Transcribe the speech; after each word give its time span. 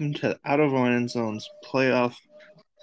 Welcome 0.00 0.14
to 0.20 0.40
Out 0.46 0.60
of 0.60 0.72
End 0.72 1.10
Zones 1.10 1.46
playoff 1.62 2.14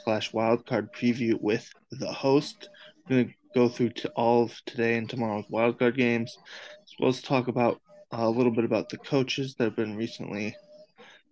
slash 0.03 0.33
wildcard 0.33 0.89
preview 0.95 1.41
with 1.41 1.67
the 1.89 2.13
host. 2.13 2.69
I'm 3.09 3.15
going 3.15 3.27
to 3.29 3.33
go 3.55 3.67
through 3.67 3.89
to 3.89 4.09
all 4.09 4.43
of 4.43 4.61
today 4.67 4.97
and 4.97 5.09
tomorrow's 5.09 5.47
wildcard 5.47 5.97
games, 5.97 6.37
as 6.83 6.93
well 6.99 7.09
as 7.09 7.19
talk 7.23 7.47
about 7.47 7.81
uh, 8.13 8.21
a 8.21 8.29
little 8.29 8.51
bit 8.51 8.65
about 8.65 8.89
the 8.89 8.99
coaches 8.99 9.55
that 9.55 9.63
have 9.63 9.75
been 9.75 9.97
recently 9.97 10.55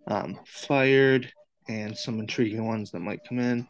um, 0.07 0.39
fired 0.47 1.31
and 1.69 1.95
some 1.95 2.19
intriguing 2.19 2.65
ones 2.65 2.89
that 2.89 3.01
might 3.01 3.19
come 3.29 3.37
in, 3.37 3.67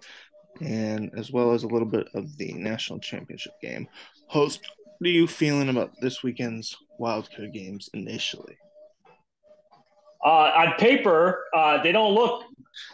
and 0.61 1.11
as 1.17 1.33
well 1.33 1.51
as 1.51 1.63
a 1.63 1.67
little 1.67 1.85
bit 1.85 2.07
of 2.13 2.37
the 2.37 2.53
national 2.53 2.99
championship 2.99 3.59
game. 3.61 3.89
Host, 4.27 4.61
what 4.99 5.09
are 5.09 5.11
you 5.11 5.27
feeling 5.27 5.67
about 5.67 5.91
this 5.99 6.23
weekend's 6.23 6.77
wildcard 6.97 7.51
games 7.51 7.89
initially? 7.93 8.55
Uh, 10.25 10.51
on 10.55 10.73
paper, 10.79 11.45
uh, 11.53 11.81
they 11.83 11.91
don't 11.91 12.15
look 12.15 12.43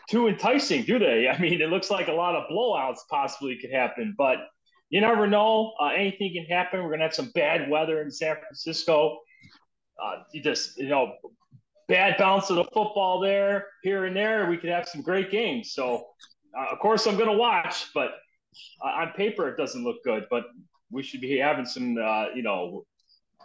too 0.09 0.27
enticing, 0.27 0.83
do 0.83 0.99
they? 0.99 1.27
I 1.33 1.39
mean, 1.39 1.61
it 1.61 1.69
looks 1.69 1.89
like 1.89 2.09
a 2.09 2.13
lot 2.13 2.35
of 2.35 2.49
blowouts 2.51 2.99
possibly 3.09 3.57
could 3.57 3.71
happen, 3.71 4.13
but 4.17 4.39
you 4.89 4.99
never 4.99 5.25
know. 5.25 5.73
Uh, 5.79 5.87
anything 5.87 6.33
can 6.33 6.45
happen. 6.45 6.83
We're 6.83 6.91
gonna 6.91 7.03
have 7.03 7.15
some 7.15 7.31
bad 7.33 7.69
weather 7.69 8.01
in 8.01 8.11
San 8.11 8.35
Francisco. 8.35 9.19
Uh, 10.03 10.23
you 10.33 10.43
just 10.43 10.77
you 10.77 10.89
know, 10.89 11.13
bad 11.87 12.17
bounce 12.17 12.49
of 12.49 12.57
the 12.57 12.65
football 12.65 13.21
there, 13.21 13.67
here 13.83 14.05
and 14.05 14.15
there. 14.15 14.49
We 14.49 14.57
could 14.57 14.69
have 14.69 14.89
some 14.89 15.01
great 15.01 15.31
games. 15.31 15.71
So, 15.73 16.07
uh, 16.57 16.73
of 16.73 16.79
course, 16.79 17.07
I'm 17.07 17.17
gonna 17.17 17.31
watch, 17.31 17.85
but 17.93 18.11
uh, 18.83 18.89
on 18.89 19.13
paper 19.13 19.47
it 19.47 19.55
doesn't 19.55 19.81
look 19.85 20.03
good. 20.03 20.25
But 20.29 20.43
we 20.91 21.03
should 21.03 21.21
be 21.21 21.37
having 21.37 21.65
some 21.65 21.95
you 22.35 22.43
know 22.43 22.83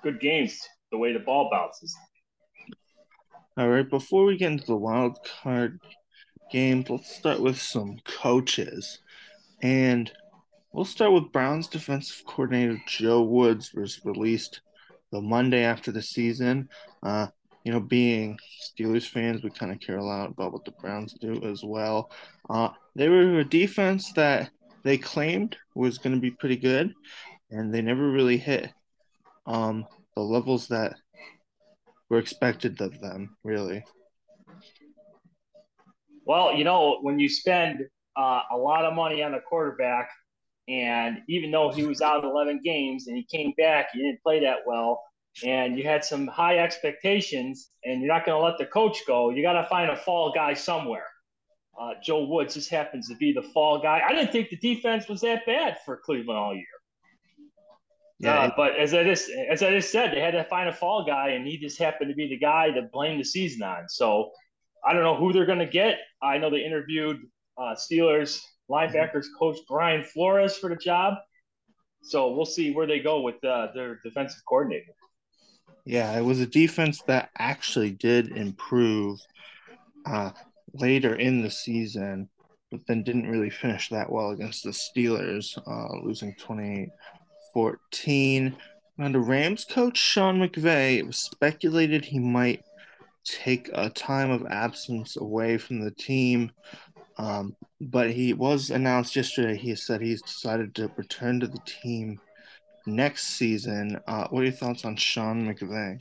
good 0.03 0.19
games 0.19 0.59
the 0.91 0.99
way 0.99 1.13
the 1.13 1.21
ball 1.21 1.49
bounces. 1.53 1.97
All 3.59 3.71
right, 3.71 3.89
before 3.89 4.27
we 4.27 4.37
get 4.37 4.53
into 4.53 4.67
the 4.67 4.77
wild 4.77 5.19
card 5.43 5.81
game, 6.53 6.85
let's 6.91 7.17
start 7.17 7.41
with 7.41 7.59
some 7.59 7.97
coaches. 8.05 8.99
And 9.63 10.13
we'll 10.75 10.85
start 10.85 11.13
with 11.13 11.33
Browns 11.33 11.67
defensive 11.67 12.23
coordinator 12.27 12.79
Joe 12.87 13.23
Woods 13.23 13.73
was 13.73 14.05
released 14.05 14.61
the 15.11 15.23
Monday 15.23 15.65
after 15.65 15.91
the 15.91 16.03
season. 16.03 16.69
Uh, 17.03 17.29
you 17.65 17.73
know, 17.73 17.81
being 17.81 18.39
Steelers 18.63 19.09
fans, 19.09 19.43
we 19.43 19.49
kind 19.49 19.73
of 19.73 19.81
care 19.81 19.97
a 19.97 20.05
lot 20.05 20.33
about 20.33 20.53
what 20.53 20.67
the 20.67 20.73
Browns 20.73 21.15
do 21.15 21.43
as 21.47 21.65
well. 21.65 22.11
Uh, 22.51 22.69
they 22.95 23.09
were 23.09 23.39
a 23.39 23.45
defense 23.45 24.13
that 24.13 24.51
they 24.83 24.99
claimed 24.99 25.57
was 25.75 25.97
going 25.97 26.15
to 26.15 26.21
be 26.21 26.31
pretty 26.31 26.57
good, 26.57 26.93
and 27.51 27.73
they 27.73 27.81
never 27.81 28.11
really 28.11 28.37
hit 28.37 28.71
um, 29.47 29.87
the 30.15 30.21
levels 30.21 30.69
that 30.69 30.97
were 32.09 32.19
expected 32.19 32.81
of 32.81 33.01
them, 33.01 33.37
really? 33.45 33.85
Well, 36.25 36.55
you 36.55 36.65
know, 36.65 36.99
when 37.03 37.19
you 37.19 37.29
spend 37.29 37.81
uh, 38.17 38.41
a 38.51 38.57
lot 38.57 38.85
of 38.85 38.95
money 38.95 39.23
on 39.23 39.35
a 39.35 39.41
quarterback, 39.41 40.11
and 40.69 41.19
even 41.29 41.51
though 41.51 41.71
he 41.71 41.85
was 41.85 42.01
out 42.01 42.19
of 42.19 42.25
11 42.25 42.61
games 42.65 43.07
and 43.07 43.17
he 43.17 43.25
came 43.25 43.53
back, 43.57 43.89
he 43.93 44.01
didn't 44.01 44.23
play 44.23 44.41
that 44.41 44.59
well, 44.67 45.03
and 45.45 45.79
you 45.79 45.85
had 45.85 46.05
some 46.05 46.27
high 46.27 46.59
expectations, 46.59 47.71
and 47.85 48.01
you're 48.01 48.13
not 48.13 48.27
going 48.27 48.39
to 48.39 48.45
let 48.45 48.59
the 48.59 48.67
coach 48.67 49.07
go, 49.07 49.31
you 49.31 49.43
got 49.43 49.61
to 49.61 49.69
find 49.69 49.91
a 49.91 49.97
fall 49.97 50.33
guy 50.33 50.55
somewhere. 50.55 51.07
Uh, 51.79 51.91
Joe 52.03 52.25
Woods 52.25 52.55
just 52.55 52.71
happens 52.71 53.09
to 53.09 53.15
be 53.17 53.33
the 53.33 53.43
fall 53.43 53.81
guy. 53.81 54.01
I 54.05 54.13
didn't 54.13 54.33
think 54.33 54.49
the 54.49 54.57
defense 54.57 55.09
was 55.09 55.21
that 55.21 55.45
bad 55.45 55.77
for 55.85 55.99
Cleveland 55.99 56.39
all 56.39 56.55
year. 56.55 56.65
Yeah, 58.19 58.45
uh, 58.45 58.51
but 58.57 58.77
as 58.77 58.95
I 58.95 59.05
just 59.05 59.31
as 59.31 59.63
I 59.63 59.71
just 59.71 59.93
said, 59.93 60.13
they 60.13 60.21
had 60.21 60.31
to 60.33 60.45
find 60.45 60.69
a 60.69 60.73
fall 60.73 61.05
guy, 61.05 61.31
and 61.31 61.47
he 61.47 61.59
just 61.59 61.79
happened 61.79 62.09
to 62.09 62.15
be 62.15 62.29
the 62.29 62.39
guy 62.39 62.71
to 62.71 62.83
blame 62.93 63.19
the 63.19 63.25
season 63.25 63.63
on. 63.63 63.89
So 63.89 64.31
I 64.85 64.95
don't 64.95 65.03
know 65.03 65.17
who 65.17 65.33
they're 65.33 65.47
going 65.47 65.59
to 65.59 65.67
get. 65.67 65.99
I 66.23 66.39
know 66.39 66.49
they 66.49 66.65
interviewed 66.65 67.19
uh, 67.59 67.75
Steelers 67.75 68.41
linebackers 68.71 69.27
coach 69.39 69.59
Brian 69.69 70.05
Flores 70.05 70.57
for 70.57 70.71
the 70.71 70.77
job. 70.77 71.15
So 72.03 72.33
we'll 72.33 72.47
see 72.47 72.73
where 72.73 72.87
they 72.87 73.01
go 73.01 73.21
with 73.21 73.43
uh, 73.45 73.69
their 73.75 74.01
defensive 74.03 74.41
coordinator. 74.49 74.93
Yeah, 75.85 76.17
it 76.17 76.23
was 76.23 76.41
a 76.41 76.47
defense 76.47 77.03
that 77.07 77.31
actually 77.39 77.93
did 77.93 78.37
improve 78.37 79.21
uh, 80.05 80.31
later 80.73 81.15
in 81.15 81.43
the 81.43 81.51
season, 81.51 82.29
but 82.71 82.81
then 82.87 83.03
didn't 83.03 83.31
really 83.31 83.51
finish 83.51 83.89
that 83.91 84.11
well 84.11 84.31
against 84.31 84.65
the 84.65 84.71
Steelers, 84.71 85.57
uh, 85.67 86.05
losing 86.05 86.35
28 86.41 86.89
14. 87.57 88.55
Under 88.99 89.19
Rams 89.19 89.65
coach 89.65 89.97
Sean 89.97 90.41
McVay, 90.41 90.99
it 90.99 91.07
was 91.07 91.17
speculated 91.17 92.05
he 92.05 92.19
might 92.19 92.63
take 93.25 93.71
a 93.73 93.89
time 93.89 94.31
of 94.31 94.45
absence 94.45 95.17
away 95.17 95.57
from 95.57 95.81
the 95.81 95.91
team. 95.91 96.53
Um, 97.17 97.57
but 97.81 98.11
he 98.11 98.35
was 98.35 98.69
announced 98.69 99.17
yesterday. 99.17 99.57
He 99.57 99.75
said 99.75 100.03
he's 100.03 100.21
decided 100.21 100.75
to 100.75 100.91
return 100.99 101.41
to 101.41 101.47
the 101.47 101.63
team 101.65 102.21
next 102.85 103.39
season. 103.39 104.01
Uh, 104.07 104.27
what 104.29 104.41
are 104.41 104.45
your 104.45 104.53
thoughts 104.53 104.85
on 104.85 104.97
Sean 104.97 105.47
McVay? 105.47 105.99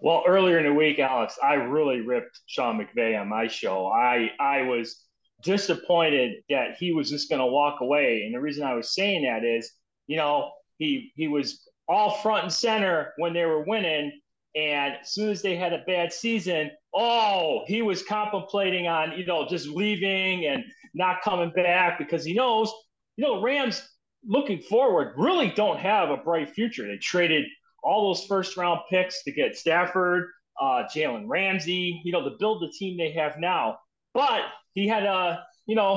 Well, 0.00 0.22
earlier 0.26 0.56
in 0.58 0.64
the 0.64 0.72
week, 0.72 0.98
Alex, 0.98 1.38
I 1.42 1.56
really 1.56 2.00
ripped 2.00 2.40
Sean 2.46 2.80
McVay 2.80 3.20
on 3.20 3.28
my 3.28 3.48
show. 3.48 3.88
I 3.88 4.30
I 4.40 4.62
was 4.62 5.04
disappointed 5.42 6.36
that 6.48 6.76
he 6.78 6.92
was 6.92 7.10
just 7.10 7.28
going 7.28 7.40
to 7.40 7.46
walk 7.46 7.82
away, 7.82 8.22
and 8.24 8.34
the 8.34 8.40
reason 8.40 8.64
I 8.64 8.72
was 8.72 8.94
saying 8.94 9.24
that 9.24 9.44
is 9.44 9.74
you 10.08 10.16
know, 10.16 10.50
he 10.78 11.12
he 11.14 11.28
was 11.28 11.68
all 11.88 12.18
front 12.18 12.44
and 12.44 12.52
center 12.52 13.12
when 13.18 13.32
they 13.32 13.44
were 13.44 13.62
winning. 13.64 14.12
And 14.56 14.94
as 15.00 15.12
soon 15.12 15.30
as 15.30 15.42
they 15.42 15.56
had 15.56 15.72
a 15.72 15.84
bad 15.86 16.12
season, 16.12 16.70
oh, 16.94 17.62
he 17.66 17.82
was 17.82 18.02
contemplating 18.02 18.88
on, 18.88 19.16
you 19.16 19.24
know, 19.24 19.46
just 19.46 19.68
leaving 19.68 20.46
and 20.46 20.64
not 20.94 21.22
coming 21.22 21.50
back 21.50 21.98
because 21.98 22.24
he 22.24 22.34
knows, 22.34 22.72
you 23.16 23.24
know, 23.24 23.40
Rams 23.40 23.86
looking 24.26 24.60
forward 24.60 25.14
really 25.16 25.50
don't 25.50 25.78
have 25.78 26.10
a 26.10 26.16
bright 26.16 26.50
future. 26.50 26.86
They 26.86 26.96
traded 26.96 27.44
all 27.84 28.08
those 28.08 28.26
first 28.26 28.56
round 28.56 28.80
picks 28.90 29.22
to 29.24 29.32
get 29.32 29.56
Stafford, 29.56 30.28
uh, 30.60 30.84
Jalen 30.92 31.28
Ramsey, 31.28 32.00
you 32.04 32.12
know, 32.12 32.28
to 32.28 32.36
build 32.38 32.62
the 32.62 32.72
team 32.76 32.96
they 32.96 33.12
have 33.12 33.38
now. 33.38 33.78
But 34.14 34.42
he 34.74 34.88
had 34.88 35.04
a, 35.04 35.44
you 35.66 35.76
know, 35.76 35.94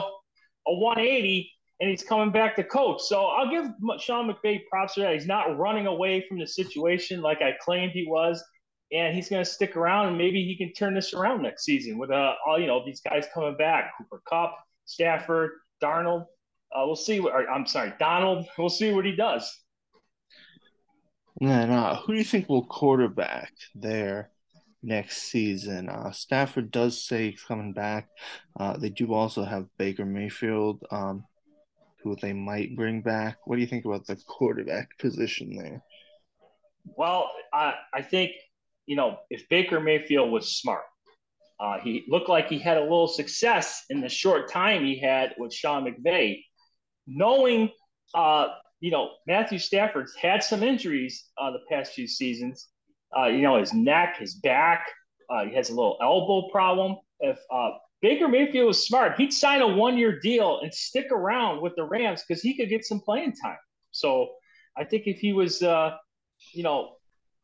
a 0.67 0.73
180 0.73 1.51
and 1.81 1.89
he's 1.89 2.03
coming 2.03 2.31
back 2.31 2.55
to 2.55 2.63
coach. 2.63 3.01
So 3.01 3.25
I'll 3.25 3.49
give 3.49 3.65
Sean 3.99 4.31
McVay 4.31 4.61
props 4.69 4.93
for 4.93 4.99
that. 4.99 5.15
He's 5.15 5.25
not 5.25 5.57
running 5.57 5.87
away 5.87 6.23
from 6.29 6.37
the 6.37 6.45
situation 6.45 7.21
like 7.21 7.41
I 7.41 7.53
claimed 7.59 7.91
he 7.91 8.05
was, 8.07 8.41
and 8.93 9.15
he's 9.15 9.29
going 9.29 9.43
to 9.43 9.49
stick 9.49 9.75
around 9.75 10.09
and 10.09 10.17
maybe 10.17 10.45
he 10.45 10.55
can 10.55 10.71
turn 10.73 10.93
this 10.93 11.13
around 11.13 11.41
next 11.41 11.65
season 11.65 11.97
with 11.97 12.11
uh, 12.11 12.33
all 12.45 12.59
you 12.59 12.67
know 12.67 12.85
these 12.85 13.01
guys 13.01 13.25
coming 13.33 13.57
back: 13.57 13.93
Cooper 13.97 14.21
Kupp, 14.29 14.55
Stafford, 14.85 15.51
Darnold. 15.83 16.25
Uh, 16.73 16.85
we'll 16.85 16.95
see 16.95 17.19
what. 17.19 17.33
Or, 17.33 17.49
I'm 17.49 17.65
sorry, 17.65 17.93
Donald. 17.99 18.45
We'll 18.59 18.69
see 18.69 18.93
what 18.93 19.05
he 19.05 19.15
does. 19.15 19.51
Uh, 21.43 21.95
who 21.95 22.13
do 22.13 22.19
you 22.19 22.23
think 22.23 22.47
will 22.47 22.65
quarterback 22.65 23.51
there 23.73 24.29
next 24.83 25.23
season? 25.23 25.89
Uh, 25.89 26.11
Stafford 26.11 26.69
does 26.69 27.03
say 27.03 27.31
he's 27.31 27.41
coming 27.41 27.73
back. 27.73 28.07
Uh, 28.59 28.77
they 28.77 28.89
do 28.89 29.11
also 29.13 29.43
have 29.43 29.65
Baker 29.79 30.05
Mayfield. 30.05 30.83
Um, 30.91 31.23
who 32.03 32.15
they 32.21 32.33
might 32.33 32.75
bring 32.75 33.01
back. 33.01 33.37
What 33.45 33.55
do 33.55 33.61
you 33.61 33.67
think 33.67 33.85
about 33.85 34.05
the 34.05 34.15
quarterback 34.27 34.97
position 34.97 35.55
there? 35.55 35.83
Well, 36.97 37.31
I, 37.53 37.75
I 37.93 38.01
think, 38.01 38.31
you 38.85 38.95
know, 38.95 39.19
if 39.29 39.47
Baker 39.49 39.79
Mayfield 39.79 40.31
was 40.31 40.57
smart, 40.57 40.83
uh, 41.59 41.77
he 41.79 42.03
looked 42.07 42.27
like 42.27 42.47
he 42.47 42.57
had 42.57 42.77
a 42.77 42.81
little 42.81 43.07
success 43.07 43.83
in 43.89 44.01
the 44.01 44.09
short 44.09 44.49
time 44.49 44.83
he 44.83 44.99
had 44.99 45.35
with 45.37 45.53
Sean 45.53 45.85
McVay. 45.85 46.43
Knowing, 47.05 47.69
uh, 48.15 48.47
you 48.79 48.89
know, 48.89 49.11
Matthew 49.27 49.59
Stafford's 49.59 50.15
had 50.15 50.43
some 50.43 50.63
injuries 50.63 51.29
uh, 51.37 51.51
the 51.51 51.59
past 51.69 51.93
few 51.93 52.07
seasons. 52.07 52.69
Uh, 53.15 53.27
you 53.27 53.41
know, 53.41 53.59
his 53.59 53.73
neck, 53.73 54.17
his 54.17 54.35
back, 54.35 54.87
uh, 55.29 55.45
he 55.45 55.53
has 55.55 55.69
a 55.69 55.75
little 55.75 55.97
elbow 56.01 56.49
problem. 56.49 56.97
If 57.19 57.37
uh, 57.53 57.71
Baker 58.01 58.27
Mayfield 58.27 58.67
was 58.67 58.85
smart. 58.85 59.15
He'd 59.17 59.31
sign 59.31 59.61
a 59.61 59.67
one 59.67 59.97
year 59.97 60.19
deal 60.19 60.59
and 60.61 60.73
stick 60.73 61.11
around 61.11 61.61
with 61.61 61.75
the 61.75 61.83
Rams 61.83 62.23
because 62.27 62.41
he 62.41 62.55
could 62.55 62.69
get 62.69 62.85
some 62.85 62.99
playing 62.99 63.33
time. 63.33 63.57
So 63.91 64.31
I 64.77 64.83
think 64.83 65.03
if 65.05 65.19
he 65.19 65.33
was, 65.33 65.61
uh, 65.61 65.97
you 66.53 66.63
know, 66.63 66.95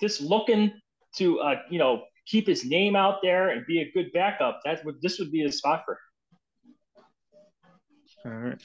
just 0.02 0.22
looking 0.22 0.72
to, 1.18 1.40
uh, 1.40 1.62
you 1.70 1.78
know, 1.78 2.04
keep 2.26 2.48
his 2.48 2.66
name 2.66 2.96
out 2.96 3.20
there 3.22 3.50
and 3.50 3.66
be 3.68 3.82
a 3.82 3.92
good 3.92 4.12
backup, 4.14 4.62
that 4.66 4.84
would 4.84 5.02
this 5.02 5.20
would 5.20 5.32
be 5.32 5.42
his 5.42 5.60
spot 5.60 5.84
for 5.86 5.94
him. 5.94 6.00
All 8.26 8.40
right. 8.50 8.62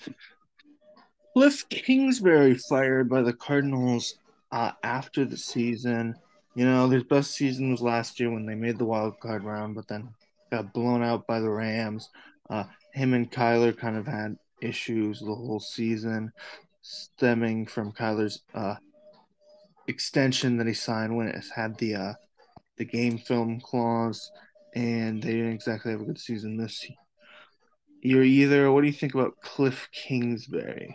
Kliff 1.36 1.68
Kingsbury 1.68 2.54
fired 2.54 3.08
by 3.08 3.22
the 3.22 3.32
Cardinals 3.32 4.16
uh, 4.50 4.72
after 4.82 5.24
the 5.24 5.36
season. 5.36 6.14
You 6.54 6.66
know, 6.66 6.88
their 6.88 7.04
best 7.04 7.32
season 7.32 7.70
was 7.70 7.80
last 7.80 8.20
year 8.20 8.30
when 8.30 8.44
they 8.44 8.54
made 8.54 8.78
the 8.78 8.84
wild 8.84 9.18
card 9.20 9.44
round, 9.44 9.74
but 9.74 9.88
then 9.88 10.12
got 10.52 10.72
blown 10.74 11.02
out 11.02 11.26
by 11.26 11.40
the 11.40 11.50
Rams. 11.50 12.10
Uh, 12.48 12.64
him 12.92 13.14
and 13.14 13.32
Kyler 13.32 13.76
kind 13.76 13.96
of 13.96 14.06
had 14.06 14.36
issues 14.60 15.18
the 15.18 15.26
whole 15.34 15.58
season, 15.58 16.30
stemming 16.82 17.66
from 17.66 17.92
Kyler's 17.92 18.42
uh, 18.54 18.76
extension 19.88 20.58
that 20.58 20.66
he 20.66 20.74
signed 20.74 21.16
when 21.16 21.26
it 21.26 21.42
had 21.54 21.76
the 21.78 21.94
uh, 21.94 22.12
the 22.76 22.84
game 22.84 23.18
film 23.18 23.60
clause, 23.60 24.30
and 24.74 25.22
they 25.22 25.32
didn't 25.32 25.52
exactly 25.52 25.92
have 25.92 26.02
a 26.02 26.04
good 26.04 26.20
season 26.20 26.58
this 26.58 26.86
year 28.02 28.22
either. 28.22 28.70
What 28.70 28.82
do 28.82 28.88
you 28.88 28.92
think 28.92 29.14
about 29.14 29.34
Kliff 29.42 29.90
Kingsbury? 29.90 30.94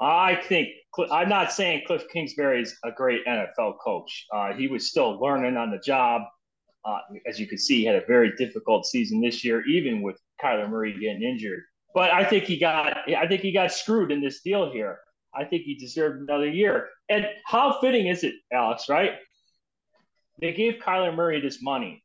I 0.00 0.34
think 0.34 0.68
I'm 1.12 1.28
not 1.28 1.52
saying 1.52 1.84
Kliff 1.88 2.02
Kingsbury 2.12 2.62
is 2.62 2.76
a 2.84 2.90
great 2.90 3.24
NFL 3.24 3.74
coach. 3.84 4.26
Uh, 4.34 4.52
he 4.52 4.66
was 4.66 4.90
still 4.90 5.20
learning 5.20 5.56
on 5.56 5.70
the 5.70 5.78
job. 5.78 6.22
Uh, 6.84 6.98
as 7.26 7.38
you 7.38 7.46
can 7.46 7.58
see, 7.58 7.80
he 7.80 7.84
had 7.84 7.96
a 7.96 8.06
very 8.06 8.32
difficult 8.36 8.86
season 8.86 9.20
this 9.20 9.44
year, 9.44 9.64
even 9.66 10.02
with 10.02 10.18
Kyler 10.42 10.68
Murray 10.68 10.92
getting 10.98 11.22
injured. 11.22 11.62
But 11.94 12.10
I 12.10 12.24
think 12.24 12.44
he 12.44 12.58
got 12.58 13.08
I 13.08 13.26
think 13.26 13.42
he 13.42 13.52
got 13.52 13.72
screwed 13.72 14.10
in 14.10 14.20
this 14.20 14.40
deal 14.40 14.70
here. 14.70 14.98
I 15.34 15.44
think 15.44 15.62
he 15.62 15.74
deserved 15.74 16.20
another 16.20 16.48
year. 16.48 16.88
And 17.08 17.26
how 17.46 17.80
fitting 17.80 18.06
is 18.08 18.24
it, 18.24 18.34
Alex? 18.52 18.88
Right? 18.88 19.12
They 20.40 20.52
gave 20.52 20.80
Kyler 20.80 21.14
Murray 21.14 21.40
this 21.40 21.62
money. 21.62 22.02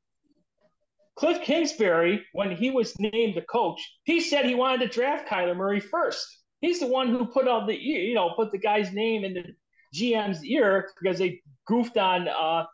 Kliff 1.18 1.42
Kingsbury, 1.42 2.24
when 2.34 2.56
he 2.56 2.70
was 2.70 2.98
named 3.00 3.36
the 3.36 3.42
coach, 3.42 3.82
he 4.04 4.22
said 4.22 4.46
he 4.46 4.54
wanted 4.54 4.82
to 4.82 4.88
draft 4.88 5.28
Kyler 5.28 5.58
Murray 5.58 5.80
first. 5.80 6.26
He's 6.62 6.80
the 6.80 6.88
one 6.88 7.10
who 7.10 7.26
put 7.26 7.48
all 7.48 7.66
the 7.66 7.76
you 7.76 8.14
know 8.14 8.32
put 8.36 8.52
the 8.52 8.60
guy's 8.60 8.94
name 8.94 9.24
in 9.24 9.34
the 9.34 9.44
GM's 9.96 10.44
ear 10.46 10.90
because 11.02 11.18
they 11.18 11.42
goofed 11.66 11.98
on 11.98 12.28
uh, 12.28 12.66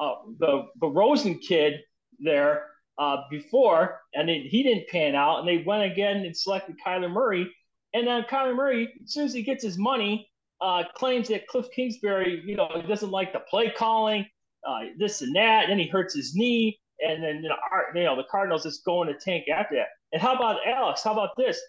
uh, 0.00 0.14
the 0.38 0.66
the 0.80 0.88
Rosen 0.88 1.38
kid 1.38 1.80
there 2.18 2.66
uh, 2.98 3.18
before, 3.30 4.00
and 4.14 4.30
it, 4.30 4.46
he 4.46 4.62
didn't 4.62 4.88
pan 4.88 5.14
out, 5.14 5.40
and 5.40 5.48
they 5.48 5.64
went 5.64 5.90
again 5.90 6.18
and 6.18 6.36
selected 6.36 6.76
Kyler 6.84 7.10
Murray, 7.10 7.50
and 7.92 8.06
then 8.06 8.22
Kyler 8.24 8.54
Murray, 8.54 8.92
as 9.02 9.12
soon 9.12 9.24
as 9.24 9.34
he 9.34 9.42
gets 9.42 9.62
his 9.62 9.78
money, 9.78 10.28
uh, 10.60 10.84
claims 10.94 11.28
that 11.28 11.48
Kliff 11.48 11.70
Kingsbury, 11.74 12.42
you 12.44 12.56
know, 12.56 12.68
doesn't 12.88 13.10
like 13.10 13.32
the 13.32 13.40
play 13.40 13.70
calling, 13.70 14.26
uh, 14.66 14.80
this 14.98 15.22
and 15.22 15.34
that, 15.36 15.64
and 15.64 15.72
then 15.72 15.78
he 15.78 15.88
hurts 15.88 16.14
his 16.14 16.34
knee, 16.34 16.78
and 17.00 17.22
then 17.22 17.42
you 17.42 17.48
know, 17.48 17.56
you 17.94 18.04
know 18.04 18.16
the 18.16 18.24
Cardinals 18.30 18.62
just 18.62 18.84
going 18.84 19.08
to 19.08 19.14
tank 19.14 19.48
after 19.48 19.76
that. 19.76 19.88
And 20.12 20.22
how 20.22 20.34
about 20.34 20.60
Alex? 20.66 21.02
How 21.02 21.12
about 21.12 21.36
this? 21.36 21.60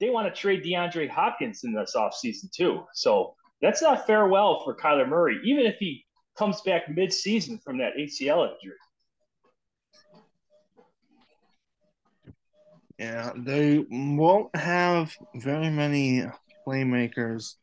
They 0.00 0.10
want 0.10 0.32
to 0.32 0.40
trade 0.40 0.62
DeAndre 0.64 1.08
Hopkins 1.08 1.64
in 1.64 1.72
this 1.72 1.94
offseason 1.96 2.52
too. 2.52 2.84
So 2.94 3.34
that's 3.60 3.82
not 3.82 4.06
farewell 4.06 4.62
for 4.64 4.76
Kyler 4.76 5.08
Murray, 5.08 5.40
even 5.44 5.66
if 5.66 5.76
he 5.78 6.04
comes 6.38 6.60
back 6.60 6.88
mid-season 6.88 7.58
from 7.58 7.78
that 7.78 7.96
ACL 7.96 8.48
injury. 8.54 8.76
Yeah, 12.98 13.32
they 13.36 13.84
won't 13.90 14.54
have 14.56 15.14
very 15.36 15.70
many 15.70 16.24
playmakers, 16.66 17.54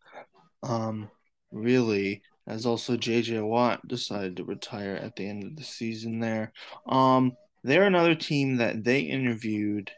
um, 0.63 1.09
really, 1.51 2.21
as 2.47 2.65
also 2.65 2.95
JJ 2.95 3.45
Watt 3.45 3.85
decided 3.87 4.37
to 4.37 4.45
retire 4.45 4.95
at 4.95 5.15
the 5.15 5.27
end 5.27 5.43
of 5.43 5.55
the 5.55 5.63
season 5.63 6.19
there. 6.19 6.53
Um, 6.87 7.35
they're 7.63 7.83
another 7.83 8.15
team 8.15 8.57
that 8.57 8.83
they 8.83 9.01
interviewed 9.01 9.91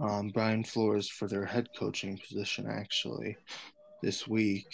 um, 0.00 0.28
Brian 0.28 0.64
Flores 0.64 1.08
for 1.08 1.28
their 1.28 1.44
head 1.44 1.68
coaching 1.78 2.18
position 2.18 2.66
actually 2.66 3.36
this 4.02 4.26
week. 4.26 4.66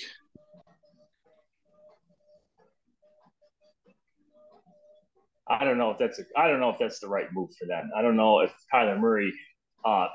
I 5.53 5.65
don't 5.65 5.79
know 5.79 5.91
if 5.91 5.99
that's 5.99 6.19
a, 6.19 6.25
I 6.37 6.49
don't 6.49 6.61
know 6.61 6.71
if 6.71 6.79
that's 6.79 6.99
the 6.99 7.09
right 7.09 7.27
move 7.33 7.51
for 7.59 7.67
them. 7.67 7.91
I 7.97 8.03
don't 8.03 8.17
know 8.17 8.41
if 8.41 8.53
Kyler 8.73 8.99
Murray 8.99 9.33
uh, 9.85 10.09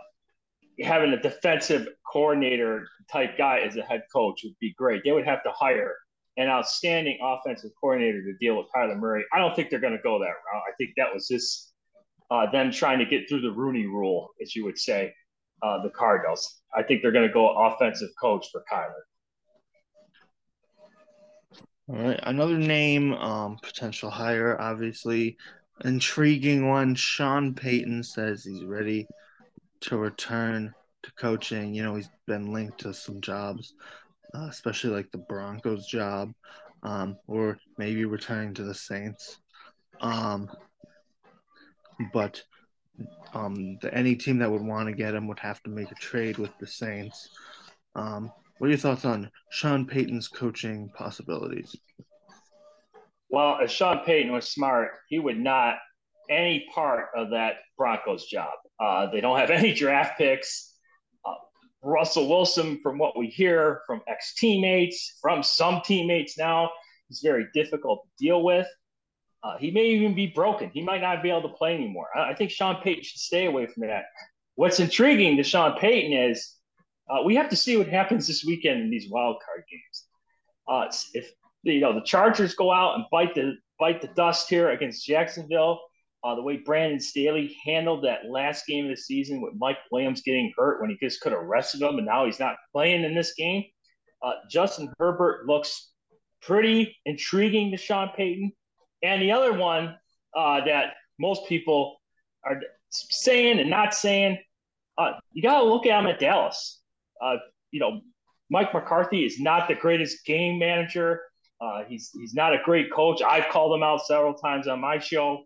having 0.81 1.13
a 1.13 1.21
defensive 1.21 1.87
coordinator 2.11 2.87
type 3.11 3.37
guy 3.37 3.59
as 3.59 3.77
a 3.77 3.83
head 3.83 4.03
coach 4.13 4.41
would 4.43 4.57
be 4.59 4.73
great. 4.77 5.03
They 5.03 5.11
would 5.11 5.25
have 5.25 5.43
to 5.43 5.51
hire 5.51 5.95
an 6.37 6.47
outstanding 6.47 7.17
offensive 7.21 7.71
coordinator 7.79 8.21
to 8.23 8.33
deal 8.39 8.57
with 8.57 8.67
Kyler 8.75 8.97
Murray. 8.97 9.25
I 9.33 9.39
don't 9.39 9.55
think 9.55 9.69
they're 9.69 9.79
going 9.79 9.97
to 9.97 10.03
go 10.03 10.19
that 10.19 10.25
route. 10.25 10.63
I 10.67 10.73
think 10.77 10.91
that 10.97 11.13
was 11.13 11.27
just 11.27 11.73
uh, 12.29 12.49
them 12.51 12.71
trying 12.71 12.99
to 12.99 13.05
get 13.05 13.27
through 13.29 13.41
the 13.41 13.51
Rooney 13.51 13.85
rule, 13.85 14.29
as 14.41 14.55
you 14.55 14.63
would 14.65 14.77
say, 14.77 15.13
uh, 15.63 15.81
the 15.81 15.89
Cardinals. 15.89 16.61
I 16.75 16.83
think 16.83 17.01
they're 17.01 17.11
going 17.11 17.27
to 17.27 17.33
go 17.33 17.49
offensive 17.49 18.09
coach 18.21 18.47
for 18.51 18.63
Kyler. 18.71 19.01
All 21.89 21.95
right, 21.95 22.19
another 22.23 22.57
name, 22.57 23.13
um, 23.13 23.57
potential 23.61 24.09
hire, 24.09 24.59
obviously 24.59 25.37
intriguing 25.85 26.67
one. 26.67 26.95
Sean 26.95 27.53
Payton 27.53 28.03
says 28.03 28.43
he's 28.43 28.65
ready 28.65 29.07
to 29.81 29.97
return 29.97 30.73
to 31.03 31.11
coaching. 31.13 31.73
You 31.73 31.83
know, 31.83 31.95
he's 31.95 32.09
been 32.25 32.51
linked 32.51 32.79
to 32.79 32.93
some 32.93 33.21
jobs, 33.21 33.73
uh, 34.35 34.47
especially 34.49 34.89
like 34.89 35.09
the 35.11 35.19
Broncos 35.29 35.87
job, 35.87 36.33
um, 36.83 37.17
or 37.25 37.57
maybe 37.77 38.03
returning 38.03 38.53
to 38.55 38.63
the 38.63 38.75
Saints. 38.75 39.39
Um, 40.01 40.49
but 42.11 42.43
um, 43.33 43.77
the, 43.81 43.93
any 43.93 44.17
team 44.17 44.39
that 44.39 44.51
would 44.51 44.61
want 44.61 44.89
to 44.89 44.93
get 44.93 45.15
him 45.15 45.25
would 45.29 45.39
have 45.39 45.63
to 45.63 45.69
make 45.69 45.89
a 45.89 45.95
trade 45.95 46.37
with 46.37 46.51
the 46.59 46.67
Saints. 46.67 47.29
Um, 47.95 48.29
what 48.57 48.67
are 48.67 48.69
your 48.69 48.77
thoughts 48.77 49.05
on 49.05 49.29
Sean 49.49 49.85
Payton's 49.85 50.27
coaching 50.27 50.89
possibilities? 50.95 51.75
Well, 53.29 53.59
if 53.61 53.69
Sean 53.69 53.99
Payton 54.05 54.31
was 54.31 54.49
smart, 54.49 54.91
he 55.09 55.19
would 55.19 55.37
not 55.37 55.75
any 56.29 56.67
part 56.73 57.09
of 57.15 57.31
that 57.31 57.55
Broncos 57.77 58.25
job. 58.25 58.51
Uh, 58.79 59.09
they 59.11 59.21
don't 59.21 59.39
have 59.39 59.49
any 59.51 59.73
draft 59.73 60.17
picks. 60.17 60.73
Uh, 61.25 61.33
Russell 61.81 62.29
Wilson, 62.29 62.79
from 62.81 62.97
what 62.97 63.17
we 63.17 63.27
hear 63.27 63.81
from 63.87 64.01
ex 64.07 64.33
teammates, 64.35 65.17
from 65.21 65.43
some 65.43 65.81
teammates 65.85 66.37
now, 66.37 66.69
is 67.09 67.21
very 67.21 67.47
difficult 67.53 68.03
to 68.03 68.25
deal 68.25 68.43
with. 68.43 68.67
Uh, 69.43 69.57
he 69.57 69.71
may 69.71 69.85
even 69.85 70.15
be 70.15 70.27
broken. 70.27 70.69
He 70.73 70.81
might 70.81 71.01
not 71.01 71.21
be 71.21 71.29
able 71.29 71.43
to 71.43 71.55
play 71.55 71.75
anymore. 71.75 72.07
I, 72.15 72.31
I, 72.31 72.35
think 72.35 72.51
Sean 72.51 72.81
Payton 72.81 73.03
should 73.03 73.19
stay 73.19 73.45
away 73.45 73.67
from 73.67 73.87
that. 73.87 74.05
What's 74.55 74.79
intriguing 74.79 75.37
to 75.37 75.43
Sean 75.43 75.77
Payton 75.77 76.11
is 76.11 76.56
uh, 77.09 77.23
we 77.23 77.35
have 77.35 77.49
to 77.49 77.55
see 77.55 77.77
what 77.77 77.87
happens 77.87 78.27
this 78.27 78.43
weekend 78.45 78.81
in 78.81 78.89
these 78.89 79.09
wild 79.09 79.37
card 79.45 79.63
games. 79.69 80.05
Uh, 80.67 80.91
if 81.13 81.31
you 81.63 81.79
know 81.79 81.93
the 81.93 82.01
Chargers 82.01 82.55
go 82.55 82.71
out 82.71 82.95
and 82.95 83.05
bite 83.11 83.35
the 83.35 83.55
bite 83.79 84.01
the 84.01 84.07
dust 84.09 84.49
here 84.49 84.69
against 84.71 85.05
Jacksonville, 85.05 85.79
uh, 86.23 86.35
the 86.35 86.41
way 86.41 86.57
Brandon 86.57 86.99
Staley 86.99 87.55
handled 87.65 88.03
that 88.03 88.29
last 88.29 88.65
game 88.65 88.85
of 88.85 88.91
the 88.91 88.97
season 88.97 89.41
with 89.41 89.53
Mike 89.57 89.77
Williams 89.91 90.21
getting 90.21 90.51
hurt 90.57 90.81
when 90.81 90.89
he 90.89 90.97
just 91.01 91.21
could 91.21 91.31
have 91.31 91.43
rested 91.43 91.81
him, 91.81 91.97
and 91.97 92.05
now 92.05 92.25
he's 92.25 92.39
not 92.39 92.55
playing 92.73 93.03
in 93.03 93.15
this 93.15 93.33
game. 93.35 93.63
Uh, 94.21 94.33
Justin 94.49 94.91
Herbert 94.99 95.45
looks 95.45 95.91
pretty 96.41 96.95
intriguing 97.05 97.71
to 97.71 97.77
Sean 97.77 98.09
Payton. 98.15 98.51
And 99.03 99.21
the 99.21 99.31
other 99.31 99.53
one 99.53 99.95
uh, 100.35 100.65
that 100.65 100.93
most 101.19 101.47
people 101.47 101.97
are 102.43 102.59
saying 102.89 103.59
and 103.59 103.69
not 103.69 103.93
saying, 103.93 104.39
uh, 104.97 105.13
you 105.31 105.43
got 105.43 105.59
to 105.59 105.65
look 105.65 105.85
at 105.85 105.99
him 105.99 106.07
at 106.07 106.19
Dallas. 106.19 106.81
Uh, 107.21 107.37
you 107.71 107.79
know, 107.79 108.01
Mike 108.49 108.73
McCarthy 108.73 109.25
is 109.25 109.39
not 109.39 109.67
the 109.67 109.75
greatest 109.75 110.25
game 110.25 110.59
manager. 110.59 111.21
Uh, 111.59 111.83
he's 111.87 112.11
he's 112.13 112.33
not 112.33 112.53
a 112.53 112.59
great 112.63 112.91
coach. 112.91 113.21
I've 113.21 113.49
called 113.49 113.75
him 113.75 113.83
out 113.83 114.05
several 114.05 114.33
times 114.33 114.67
on 114.67 114.79
my 114.79 114.99
show. 114.99 115.43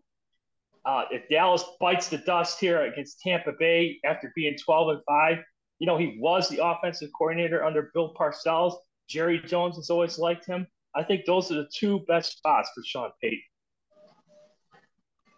Uh, 0.84 1.04
if 1.10 1.28
Dallas 1.28 1.64
bites 1.80 2.08
the 2.08 2.18
dust 2.18 2.58
here 2.58 2.82
against 2.82 3.20
Tampa 3.20 3.52
Bay 3.58 4.00
after 4.04 4.32
being 4.34 4.56
12 4.58 4.88
and 4.88 5.00
5, 5.06 5.38
you 5.78 5.86
know, 5.86 5.96
he 5.96 6.18
was 6.20 6.48
the 6.48 6.64
offensive 6.64 7.10
coordinator 7.16 7.64
under 7.64 7.90
Bill 7.94 8.14
Parcells. 8.14 8.74
Jerry 9.08 9.40
Jones 9.40 9.76
has 9.76 9.90
always 9.90 10.18
liked 10.18 10.44
him. 10.44 10.66
I 10.94 11.04
think 11.04 11.24
those 11.24 11.50
are 11.50 11.56
the 11.56 11.68
two 11.72 12.00
best 12.08 12.38
spots 12.38 12.70
for 12.74 12.82
Sean 12.84 13.10
Payton. 13.22 13.40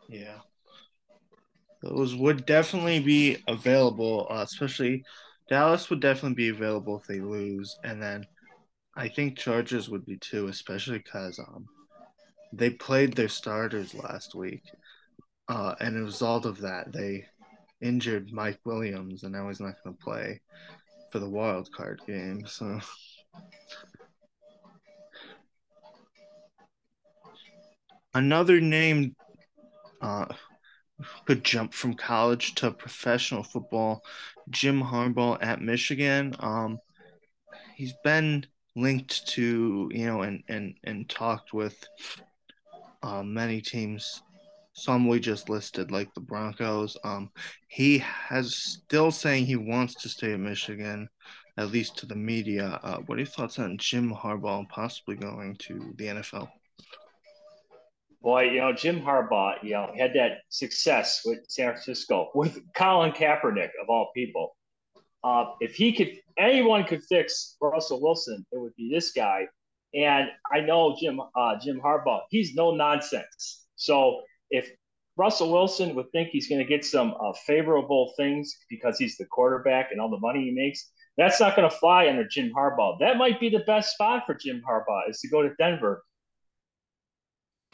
Yeah. 0.09 0.39
Those 1.83 2.15
would 2.15 2.47
definitely 2.47 3.01
be 3.01 3.37
available, 3.47 4.27
uh, 4.31 4.43
especially 4.43 5.05
Dallas 5.49 5.91
would 5.91 6.01
definitely 6.01 6.35
be 6.35 6.49
available 6.49 6.99
if 6.99 7.07
they 7.07 7.21
lose. 7.21 7.79
And 7.85 8.03
then 8.03 8.27
I 8.97 9.09
think 9.09 9.39
Chargers 9.39 9.89
would 9.89 10.07
be 10.07 10.17
too, 10.17 10.49
especially 10.49 10.99
because 10.99 11.39
um, 11.39 11.67
they 12.53 12.71
played 12.71 13.15
their 13.15 13.29
starters 13.29 13.95
last 13.95 14.35
week. 14.35 14.63
Uh, 15.49 15.75
and 15.81 15.97
as 15.97 16.03
a 16.03 16.05
result 16.05 16.47
of 16.47 16.61
that, 16.61 16.93
they 16.93 17.27
injured 17.81 18.33
Mike 18.33 18.61
Williams, 18.65 19.25
and 19.25 19.33
now 19.33 19.49
he's 19.49 19.61
not 19.61 19.75
going 19.85 19.95
to 19.97 20.03
play 20.03 20.41
for 21.13 21.19
the 21.19 21.29
wild 21.29 21.71
card 21.73 22.01
game. 22.07 22.47
So. 22.47 22.81
Another 28.15 28.61
name 28.61 29.17
uh, 30.01 30.27
could 31.25 31.43
jump 31.45 31.75
from 31.75 31.95
college 31.95 32.55
to 32.55 32.71
professional 32.71 33.43
football. 33.43 34.03
Jim 34.51 34.83
Harbaugh 34.83 35.39
at 35.41 35.61
Michigan. 35.61 36.35
Um, 36.39 36.79
he's 37.75 37.95
been 38.05 38.47
linked 38.77 39.29
to 39.29 39.91
you 39.93 40.07
know 40.07 40.23
and 40.23 40.43
and 40.49 40.75
and 40.85 41.09
talked 41.09 41.53
with 41.53 41.77
uh, 43.03 43.23
many 43.23 43.61
teams 43.61 44.23
some 44.75 45.07
we 45.07 45.21
just 45.21 45.49
listed, 45.49 45.91
like 45.91 46.13
the 46.15 46.21
Broncos. 46.21 46.97
Um, 47.05 47.31
he 47.69 47.99
has 47.99 48.57
still 48.57 49.11
saying 49.11 49.47
he 49.47 49.57
wants 49.57 49.95
to 50.03 50.09
stay 50.09 50.33
at 50.33 50.41
Michigan, 50.41 51.09
at 51.57 51.71
least 51.71 51.97
to 51.99 52.07
the 52.07 52.17
media. 52.17 52.81
Uh, 52.83 52.99
what 53.07 53.17
are 53.17 53.21
your 53.21 53.27
thoughts 53.27 53.59
on 53.59 53.79
Jim 53.79 54.13
Harbaugh 54.13 54.69
possibly 54.69 55.15
going 55.15 55.57
to 55.61 55.95
the 55.97 56.07
NFL? 56.07 56.49
Boy, 58.25 58.45
you 58.45 58.61
know, 58.61 58.73
Jim 58.73 59.03
Harbaugh, 59.03 59.63
you 59.63 59.73
know, 59.73 59.93
had 59.99 60.15
that 60.15 60.39
success 60.49 61.21
with 61.27 61.41
San 61.47 61.73
Francisco 61.73 62.31
with 62.35 62.59
Colin 62.75 63.13
Kaepernick 63.13 63.69
of 63.83 63.91
all 63.91 64.13
people. 64.17 64.57
Uh, 65.23 65.53
if 65.61 65.75
he 65.75 65.93
could, 65.93 66.11
anyone 66.39 66.85
could 66.85 67.03
fix 67.05 67.57
Russell 67.61 68.01
Wilson, 68.01 68.47
it 68.51 68.59
would 68.59 68.75
be 68.77 68.91
this 68.91 69.13
guy. 69.13 69.47
And 69.95 70.29
I 70.51 70.61
know 70.61 70.97
Jim 70.99 71.21
uh, 71.37 71.57
Jim 71.63 71.79
Harbaugh, 71.85 72.23
he's 72.31 72.55
no 72.55 72.75
nonsense. 72.75 73.67
So 73.77 74.23
if 74.49 74.71
Russell 75.19 75.53
Wilson 75.53 75.95
would 75.95 76.11
think 76.11 76.31
he's 76.31 76.49
going 76.49 76.63
to 76.63 76.67
get 76.67 76.83
some 76.83 77.15
uh, 77.23 77.35
favorable 77.47 78.15
things 78.17 78.57
because 78.71 78.97
he's 78.99 79.19
the 79.19 79.27
quarterback 79.27 79.93
and 79.93 80.01
all 80.01 80.11
the 80.11 80.19
money 80.19 80.45
he 80.45 80.51
makes, 80.51 80.91
that's 81.19 81.41
not 81.41 81.57
going 81.57 81.69
to 81.69 81.77
fly 81.77 82.09
under 82.09 82.27
Jim 82.27 82.53
Harbaugh. 82.57 82.99
That 83.01 83.19
might 83.19 83.39
be 83.39 83.51
the 83.51 83.65
best 83.67 83.93
spot 83.93 84.23
for 84.27 84.35
Jim 84.35 84.63
Harbaugh 84.67 85.11
is 85.11 85.21
to 85.21 85.29
go 85.29 85.43
to 85.43 85.51
Denver 85.59 86.03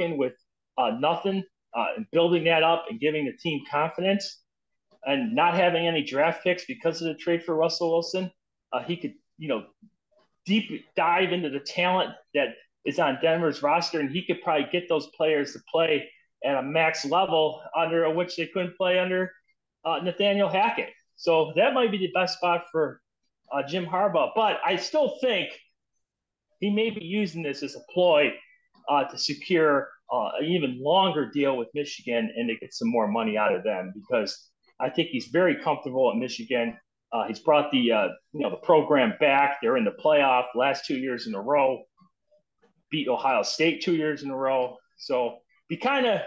with 0.08 0.32
uh, 0.80 0.96
nothing 0.98 1.44
uh, 1.76 1.86
and 1.96 2.06
building 2.10 2.44
that 2.44 2.62
up 2.62 2.86
and 2.88 2.98
giving 3.00 3.26
the 3.26 3.32
team 3.32 3.60
confidence 3.70 4.42
and 5.04 5.34
not 5.34 5.54
having 5.54 5.86
any 5.86 6.02
draft 6.02 6.42
picks 6.42 6.64
because 6.64 7.00
of 7.00 7.08
the 7.08 7.14
trade 7.14 7.42
for 7.44 7.54
Russell 7.54 7.90
Wilson. 7.90 8.30
Uh, 8.72 8.82
he 8.82 8.96
could, 8.96 9.14
you 9.38 9.48
know, 9.48 9.64
deep 10.46 10.84
dive 10.96 11.32
into 11.32 11.50
the 11.50 11.60
talent 11.60 12.10
that 12.34 12.48
is 12.84 12.98
on 12.98 13.18
Denver's 13.20 13.62
roster, 13.62 14.00
and 14.00 14.10
he 14.10 14.24
could 14.24 14.40
probably 14.42 14.66
get 14.72 14.88
those 14.88 15.08
players 15.16 15.52
to 15.52 15.60
play 15.70 16.08
at 16.44 16.56
a 16.56 16.62
max 16.62 17.04
level 17.04 17.60
under 17.76 18.08
which 18.14 18.36
they 18.36 18.46
couldn't 18.46 18.76
play 18.76 18.98
under 18.98 19.30
uh, 19.84 20.00
Nathaniel 20.02 20.48
Hackett. 20.48 20.88
So 21.16 21.52
that 21.56 21.74
might 21.74 21.90
be 21.90 21.98
the 21.98 22.10
best 22.14 22.38
spot 22.38 22.64
for 22.72 23.02
uh, 23.52 23.62
Jim 23.62 23.84
Harbaugh. 23.84 24.30
But 24.34 24.58
I 24.64 24.76
still 24.76 25.18
think 25.20 25.50
he 26.60 26.70
may 26.70 26.90
be 26.90 27.04
using 27.04 27.42
this 27.42 27.62
as 27.62 27.74
a 27.74 27.92
ploy 27.92 28.32
uh, 28.88 29.04
to 29.04 29.18
secure 29.18 29.88
uh, 30.12 30.30
an 30.40 30.46
even 30.46 30.82
longer 30.82 31.30
deal 31.30 31.56
with 31.56 31.68
Michigan 31.74 32.32
and 32.36 32.48
to 32.48 32.56
get 32.56 32.74
some 32.74 32.88
more 32.88 33.06
money 33.06 33.36
out 33.36 33.54
of 33.54 33.62
them 33.62 33.92
because 33.94 34.50
I 34.80 34.90
think 34.90 35.08
he's 35.08 35.26
very 35.26 35.56
comfortable 35.56 36.10
at 36.10 36.16
Michigan. 36.16 36.76
Uh, 37.12 37.26
he's 37.26 37.40
brought 37.40 37.70
the 37.70 37.92
uh, 37.92 38.08
you 38.32 38.40
know 38.40 38.50
the 38.50 38.56
program 38.56 39.14
back. 39.20 39.58
They're 39.60 39.76
in 39.76 39.84
the 39.84 39.94
playoff 40.04 40.46
last 40.54 40.84
two 40.86 40.96
years 40.96 41.26
in 41.26 41.34
a 41.34 41.40
row. 41.40 41.82
Beat 42.90 43.08
Ohio 43.08 43.42
State 43.42 43.82
two 43.82 43.94
years 43.94 44.22
in 44.22 44.30
a 44.30 44.36
row. 44.36 44.76
So 44.96 45.38
be 45.68 45.76
kind 45.76 46.06
of 46.06 46.20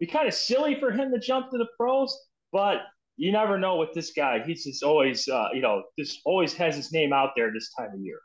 be 0.00 0.06
kind 0.06 0.26
of 0.26 0.34
silly 0.34 0.78
for 0.80 0.90
him 0.90 1.12
to 1.12 1.18
jump 1.18 1.50
to 1.50 1.58
the 1.58 1.68
pros, 1.78 2.16
but 2.52 2.82
you 3.16 3.32
never 3.32 3.58
know 3.58 3.76
with 3.76 3.92
this 3.92 4.12
guy. 4.12 4.42
He's 4.44 4.64
just 4.64 4.82
always 4.82 5.28
uh, 5.28 5.48
you 5.54 5.60
know 5.60 5.82
just 5.98 6.20
always 6.24 6.52
has 6.54 6.74
his 6.74 6.92
name 6.92 7.12
out 7.12 7.30
there 7.36 7.52
this 7.52 7.70
time 7.78 7.90
of 7.94 8.00
year. 8.00 8.18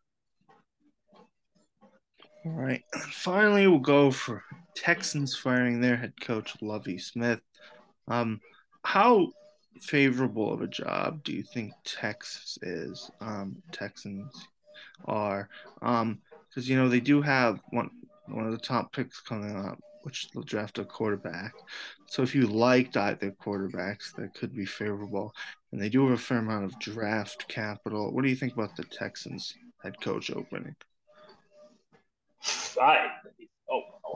All 2.46 2.54
right. 2.54 2.84
Finally, 3.12 3.68
we'll 3.68 3.80
go 3.80 4.10
for 4.10 4.42
Texans 4.78 5.36
firing 5.36 5.82
their 5.82 5.98
head 5.98 6.14
coach 6.22 6.56
Lovie 6.62 7.00
Smith. 7.00 7.42
Um, 8.08 8.40
how 8.84 9.32
favorable 9.82 10.54
of 10.54 10.62
a 10.62 10.68
job 10.68 11.24
do 11.24 11.34
you 11.34 11.44
think 11.44 11.74
Texas 11.84 12.58
is? 12.62 13.10
Um, 13.20 13.58
Texans 13.72 14.48
are 15.06 15.50
because 15.80 16.02
um, 16.02 16.20
you 16.56 16.76
know 16.76 16.88
they 16.88 17.00
do 17.00 17.22
have 17.22 17.60
one 17.72 17.90
one 18.28 18.46
of 18.46 18.52
the 18.52 18.58
top 18.58 18.94
picks 18.94 19.20
coming 19.20 19.56
up, 19.56 19.80
which 20.04 20.30
they'll 20.30 20.44
draft 20.44 20.80
a 20.80 20.86
quarterback. 20.86 21.54
So 22.08 22.22
if 22.22 22.36
you 22.36 22.46
liked 22.46 22.98
either 22.98 23.32
quarterbacks, 23.32 24.14
that 24.16 24.34
could 24.36 24.54
be 24.54 24.66
favorable. 24.66 25.34
And 25.72 25.82
they 25.82 25.90
do 25.90 26.08
have 26.08 26.20
a 26.20 26.22
fair 26.22 26.40
amount 26.40 26.66
of 26.66 26.80
draft 26.80 27.48
capital. 27.48 28.14
What 28.14 28.24
do 28.24 28.30
you 28.30 28.36
think 28.36 28.54
about 28.54 28.76
the 28.76 28.84
Texans 28.84 29.56
head 29.82 30.00
coach 30.02 30.30
opening? 30.30 30.76
I, 32.80 33.08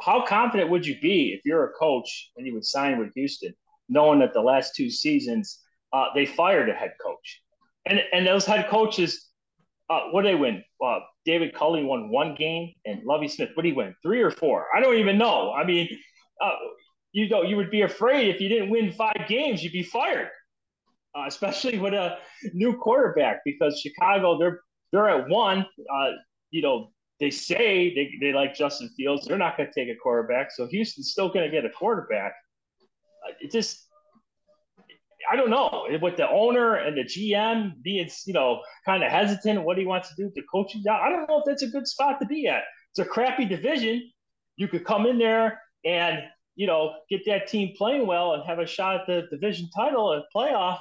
how 0.01 0.25
confident 0.25 0.69
would 0.69 0.85
you 0.85 0.99
be 1.01 1.33
if 1.37 1.45
you're 1.45 1.65
a 1.65 1.73
coach 1.73 2.31
and 2.35 2.45
you 2.45 2.53
would 2.53 2.65
sign 2.65 2.99
with 2.99 3.13
Houston? 3.15 3.53
knowing 3.91 4.19
that 4.19 4.33
the 4.33 4.41
last 4.41 4.73
two 4.75 4.89
seasons 4.89 5.59
uh, 5.93 6.05
they 6.15 6.25
fired 6.25 6.69
a 6.69 6.73
head 6.73 6.93
coach, 7.03 7.41
and 7.85 8.01
and 8.13 8.25
those 8.25 8.45
head 8.45 8.69
coaches, 8.69 9.29
uh, 9.89 10.03
what 10.11 10.21
did 10.21 10.31
they 10.31 10.39
win? 10.39 10.63
Uh, 10.83 10.99
David 11.25 11.53
Culley 11.53 11.83
won 11.83 12.09
one 12.09 12.33
game, 12.33 12.71
and 12.85 13.03
Lovie 13.03 13.27
Smith, 13.27 13.49
what 13.53 13.63
did 13.63 13.69
he 13.69 13.75
win? 13.75 13.93
Three 14.01 14.21
or 14.21 14.31
four? 14.31 14.67
I 14.75 14.79
don't 14.79 14.95
even 14.95 15.17
know. 15.17 15.51
I 15.51 15.65
mean, 15.65 15.89
uh, 16.41 16.55
you 17.11 17.27
know, 17.27 17.43
you 17.43 17.57
would 17.57 17.69
be 17.69 17.81
afraid 17.81 18.33
if 18.33 18.39
you 18.39 18.47
didn't 18.47 18.69
win 18.69 18.93
five 18.93 19.25
games, 19.27 19.61
you'd 19.61 19.73
be 19.73 19.83
fired, 19.83 20.29
uh, 21.13 21.25
especially 21.27 21.77
with 21.77 21.93
a 21.93 22.17
new 22.53 22.77
quarterback 22.77 23.41
because 23.43 23.81
Chicago 23.81 24.39
they're 24.39 24.61
they're 24.93 25.09
at 25.09 25.27
one. 25.27 25.65
Uh, 25.93 26.11
you 26.51 26.61
know, 26.61 26.91
they 27.21 27.29
say 27.29 27.93
they, 27.95 28.11
they 28.19 28.33
like 28.33 28.53
Justin 28.53 28.89
Fields. 28.97 29.25
They're 29.25 29.37
not 29.37 29.55
going 29.55 29.69
to 29.71 29.73
take 29.73 29.95
a 29.95 29.97
quarterback, 29.97 30.51
so 30.51 30.67
Houston's 30.67 31.11
still 31.11 31.29
going 31.29 31.45
to 31.45 31.51
get 31.51 31.63
a 31.63 31.69
quarterback 31.69 32.33
it 33.39 33.51
just 33.51 33.87
I 35.31 35.35
don't 35.35 35.51
know 35.51 35.87
with 36.01 36.17
the 36.17 36.27
owner 36.27 36.75
and 36.75 36.97
the 36.97 37.03
GM 37.03 37.81
being, 37.83 38.09
you 38.25 38.33
know, 38.33 38.61
kind 38.85 39.03
of 39.03 39.11
hesitant 39.11 39.63
what 39.63 39.77
he 39.77 39.85
wants 39.85 40.09
to 40.09 40.15
do 40.15 40.31
the 40.33 40.41
coaching 40.51 40.81
job. 40.83 40.99
I 41.03 41.09
don't 41.09 41.29
know 41.29 41.39
if 41.39 41.45
that's 41.45 41.61
a 41.61 41.67
good 41.67 41.87
spot 41.87 42.19
to 42.21 42.25
be 42.25 42.47
at. 42.47 42.63
It's 42.89 42.99
a 42.99 43.05
crappy 43.05 43.45
division. 43.45 44.09
You 44.55 44.67
could 44.67 44.83
come 44.83 45.05
in 45.05 45.19
there 45.19 45.61
and, 45.85 46.23
you 46.55 46.65
know, 46.65 46.95
get 47.07 47.23
that 47.27 47.47
team 47.47 47.75
playing 47.77 48.07
well 48.07 48.33
and 48.33 48.43
have 48.45 48.57
a 48.57 48.65
shot 48.65 49.01
at 49.01 49.07
the 49.07 49.27
division 49.29 49.69
title 49.75 50.13
and 50.13 50.23
playoff. 50.35 50.79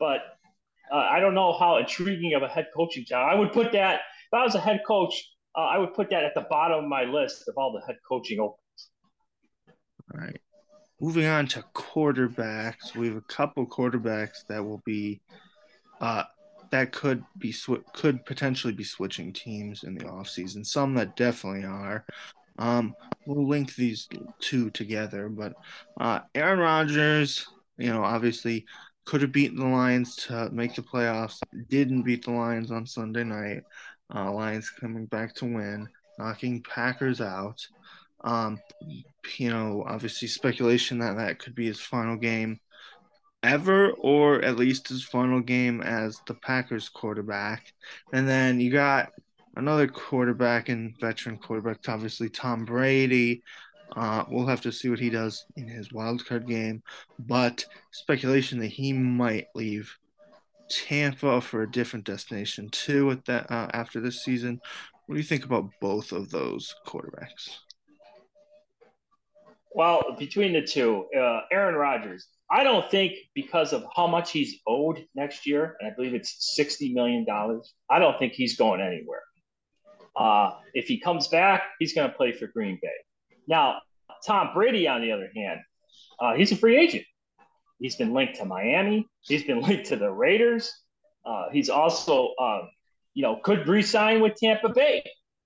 But 0.00 0.22
uh, 0.92 0.96
I 0.96 1.20
don't 1.20 1.34
know 1.34 1.56
how 1.56 1.76
intriguing 1.76 2.34
of 2.34 2.42
a 2.42 2.48
head 2.48 2.66
coaching 2.76 3.04
job. 3.04 3.30
I 3.30 3.36
would 3.36 3.52
put 3.52 3.70
that, 3.72 4.00
if 4.00 4.34
I 4.34 4.42
was 4.42 4.56
a 4.56 4.60
head 4.60 4.80
coach, 4.84 5.14
uh, 5.56 5.60
I 5.60 5.78
would 5.78 5.94
put 5.94 6.10
that 6.10 6.24
at 6.24 6.34
the 6.34 6.46
bottom 6.50 6.84
of 6.84 6.90
my 6.90 7.04
list 7.04 7.48
of 7.48 7.54
all 7.56 7.72
the 7.72 7.80
head 7.86 7.96
coaching 8.08 8.40
openings. 8.40 8.58
All 10.12 10.20
right. 10.20 10.40
Moving 11.00 11.26
on 11.26 11.46
to 11.48 11.64
quarterbacks, 11.74 12.94
we 12.96 13.08
have 13.08 13.16
a 13.16 13.22
couple 13.22 13.66
quarterbacks 13.66 14.46
that 14.48 14.64
will 14.64 14.82
be 14.84 15.20
uh, 16.00 16.24
that 16.70 16.92
could 16.92 17.22
be 17.38 17.52
sw- 17.52 17.84
could 17.92 18.24
potentially 18.24 18.72
be 18.72 18.84
switching 18.84 19.32
teams 19.32 19.84
in 19.84 19.94
the 19.94 20.04
offseason. 20.04 20.64
Some 20.66 20.94
that 20.94 21.16
definitely 21.16 21.64
are. 21.64 22.04
Um, 22.58 22.94
we'll 23.26 23.48
link 23.48 23.74
these 23.74 24.08
two 24.40 24.70
together, 24.70 25.28
but 25.28 25.54
uh, 26.00 26.20
Aaron 26.34 26.60
Rodgers, 26.60 27.46
you 27.76 27.92
know, 27.92 28.02
obviously 28.02 28.64
could 29.04 29.22
have 29.22 29.32
beaten 29.32 29.58
the 29.58 29.66
Lions 29.66 30.16
to 30.16 30.48
make 30.50 30.74
the 30.74 30.82
playoffs. 30.82 31.38
Didn't 31.68 32.02
beat 32.02 32.24
the 32.24 32.30
Lions 32.32 32.70
on 32.70 32.86
Sunday 32.86 33.24
night. 33.24 33.62
Uh, 34.12 34.32
Lions 34.32 34.70
coming 34.70 35.06
back 35.06 35.34
to 35.36 35.44
win, 35.44 35.88
knocking 36.18 36.62
Packers 36.62 37.20
out. 37.20 37.66
Um, 38.22 38.58
you 39.38 39.50
know, 39.50 39.84
obviously 39.86 40.28
speculation 40.28 40.98
that 40.98 41.16
that 41.16 41.38
could 41.38 41.54
be 41.54 41.66
his 41.66 41.80
final 41.80 42.16
game 42.16 42.58
ever, 43.42 43.90
or 43.92 44.42
at 44.42 44.56
least 44.56 44.88
his 44.88 45.04
final 45.04 45.40
game 45.40 45.82
as 45.82 46.20
the 46.26 46.34
Packers 46.34 46.88
quarterback. 46.88 47.72
And 48.12 48.26
then 48.28 48.60
you 48.60 48.72
got 48.72 49.12
another 49.56 49.86
quarterback 49.86 50.68
and 50.70 50.98
veteran 50.98 51.36
quarterback, 51.38 51.86
obviously 51.88 52.28
Tom 52.28 52.64
Brady. 52.64 53.42
Uh, 53.94 54.24
we'll 54.28 54.46
have 54.46 54.62
to 54.62 54.72
see 54.72 54.88
what 54.88 54.98
he 54.98 55.10
does 55.10 55.44
in 55.56 55.68
his 55.68 55.92
wild 55.92 56.24
card 56.26 56.48
game, 56.48 56.82
but 57.18 57.64
speculation 57.92 58.58
that 58.58 58.68
he 58.68 58.92
might 58.92 59.46
leave 59.54 59.96
Tampa 60.74 61.40
for 61.40 61.62
a 61.62 61.70
different 61.70 62.04
destination 62.04 62.68
too. 62.70 63.10
At 63.10 63.24
that 63.26 63.50
uh, 63.50 63.68
after 63.72 64.00
this 64.00 64.24
season, 64.24 64.60
what 65.06 65.14
do 65.14 65.20
you 65.20 65.26
think 65.26 65.44
about 65.44 65.70
both 65.80 66.12
of 66.12 66.30
those 66.30 66.74
quarterbacks? 66.86 67.58
Well, 69.74 70.14
between 70.18 70.52
the 70.52 70.62
two, 70.62 71.06
uh, 71.18 71.40
Aaron 71.50 71.74
Rodgers, 71.74 72.28
I 72.50 72.62
don't 72.62 72.88
think 72.90 73.14
because 73.34 73.72
of 73.72 73.84
how 73.96 74.06
much 74.06 74.30
he's 74.30 74.60
owed 74.68 75.04
next 75.16 75.46
year, 75.46 75.76
and 75.80 75.90
I 75.90 75.94
believe 75.94 76.14
it's 76.14 76.56
$60 76.58 76.94
million, 76.94 77.26
I 77.90 77.98
don't 77.98 78.16
think 78.18 78.34
he's 78.34 78.56
going 78.56 78.80
anywhere. 78.80 79.22
Uh, 80.16 80.52
if 80.74 80.86
he 80.86 81.00
comes 81.00 81.26
back, 81.26 81.64
he's 81.80 81.92
going 81.92 82.08
to 82.08 82.16
play 82.16 82.30
for 82.30 82.46
Green 82.46 82.78
Bay. 82.80 82.88
Now, 83.48 83.80
Tom 84.24 84.50
Brady, 84.54 84.86
on 84.86 85.00
the 85.00 85.10
other 85.10 85.28
hand, 85.34 85.58
uh, 86.20 86.34
he's 86.34 86.52
a 86.52 86.56
free 86.56 86.76
agent. 86.76 87.04
He's 87.84 87.96
been 87.96 88.14
linked 88.14 88.36
to 88.36 88.46
Miami. 88.46 89.06
He's 89.20 89.44
been 89.44 89.60
linked 89.60 89.84
to 89.88 89.96
the 89.96 90.10
Raiders. 90.10 90.74
Uh, 91.22 91.50
he's 91.52 91.68
also, 91.68 92.32
um, 92.40 92.70
you 93.12 93.22
know, 93.22 93.36
could 93.44 93.68
resign 93.68 94.22
with 94.22 94.36
Tampa 94.36 94.70
Bay. 94.70 95.04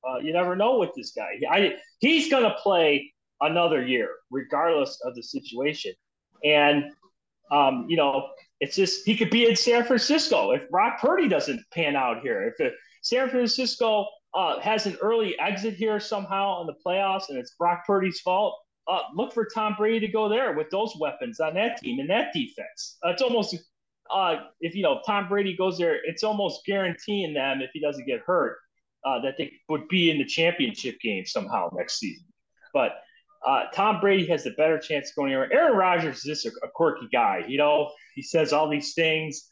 Uh, 0.09 0.19
you 0.19 0.33
never 0.33 0.55
know 0.55 0.79
with 0.79 0.91
this 0.95 1.11
guy. 1.11 1.41
I, 1.51 1.75
he's 1.99 2.31
going 2.31 2.45
to 2.45 2.55
play 2.63 3.13
another 3.41 3.85
year, 3.85 4.11
regardless 4.31 5.01
of 5.05 5.17
the 5.17 5.23
situation. 5.25 5.95
And, 6.45 6.85
um, 7.51 7.87
you 7.89 7.97
know, 7.97 8.29
it's 8.61 8.77
just 8.77 9.05
he 9.05 9.17
could 9.17 9.31
be 9.31 9.49
in 9.49 9.57
San 9.57 9.83
Francisco 9.83 10.53
if 10.53 10.71
Brock 10.71 11.01
Purdy 11.01 11.27
doesn't 11.27 11.61
pan 11.73 11.97
out 11.97 12.21
here. 12.23 12.55
If 12.57 12.73
San 13.03 13.31
Francisco 13.31 14.07
uh, 14.33 14.61
has 14.61 14.87
an 14.87 14.97
early 15.03 15.37
exit 15.41 15.75
here 15.75 15.99
somehow 15.99 16.61
in 16.61 16.69
the 16.69 16.75
playoffs 16.87 17.31
and 17.31 17.37
it's 17.37 17.57
Brock 17.59 17.83
Purdy's 17.85 18.21
fault, 18.21 18.57
uh, 18.89 19.03
look 19.15 19.33
for 19.35 19.47
Tom 19.55 19.75
Brady 19.77 20.07
to 20.07 20.13
go 20.13 20.29
there 20.29 20.55
with 20.55 20.71
those 20.71 20.95
weapons 20.99 21.41
on 21.41 21.55
that 21.55 21.79
team 21.79 22.01
and 22.01 22.09
that 22.09 22.33
defense. 22.33 22.97
It's 23.05 23.23
almost 23.23 23.57
uh, 24.11 24.37
if 24.61 24.75
you 24.75 24.83
know 24.83 25.01
Tom 25.07 25.29
Brady 25.29 25.57
goes 25.57 25.77
there, 25.79 25.99
it's 26.05 26.23
almost 26.23 26.65
guaranteeing 26.65 27.35
them 27.35 27.61
if 27.61 27.71
he 27.73 27.81
doesn't 27.81 28.07
get 28.07 28.21
hurt 28.21 28.57
uh, 29.05 29.21
that 29.21 29.35
they 29.37 29.53
would 29.69 29.89
be 29.89 30.11
in 30.11 30.19
the 30.19 30.25
championship 30.25 30.99
game 31.01 31.27
somehow 31.27 31.69
next 31.75 31.99
season. 31.99 32.27
But 32.73 32.93
uh, 33.47 33.65
Tom 33.75 34.01
Brady 34.01 34.27
has 34.27 34.47
a 34.47 34.51
better 34.53 34.79
chance 34.79 35.11
of 35.11 35.17
going 35.17 35.33
anywhere. 35.33 35.53
Aaron 35.53 35.77
Rodgers 35.77 36.19
is 36.19 36.23
just 36.25 36.47
a, 36.47 36.51
a 36.65 36.69
quirky 36.75 37.09
guy. 37.13 37.45
You 37.47 37.59
know, 37.59 37.93
he 38.15 38.23
says 38.23 38.53
all 38.53 38.69
these 38.69 38.95
things. 38.95 39.51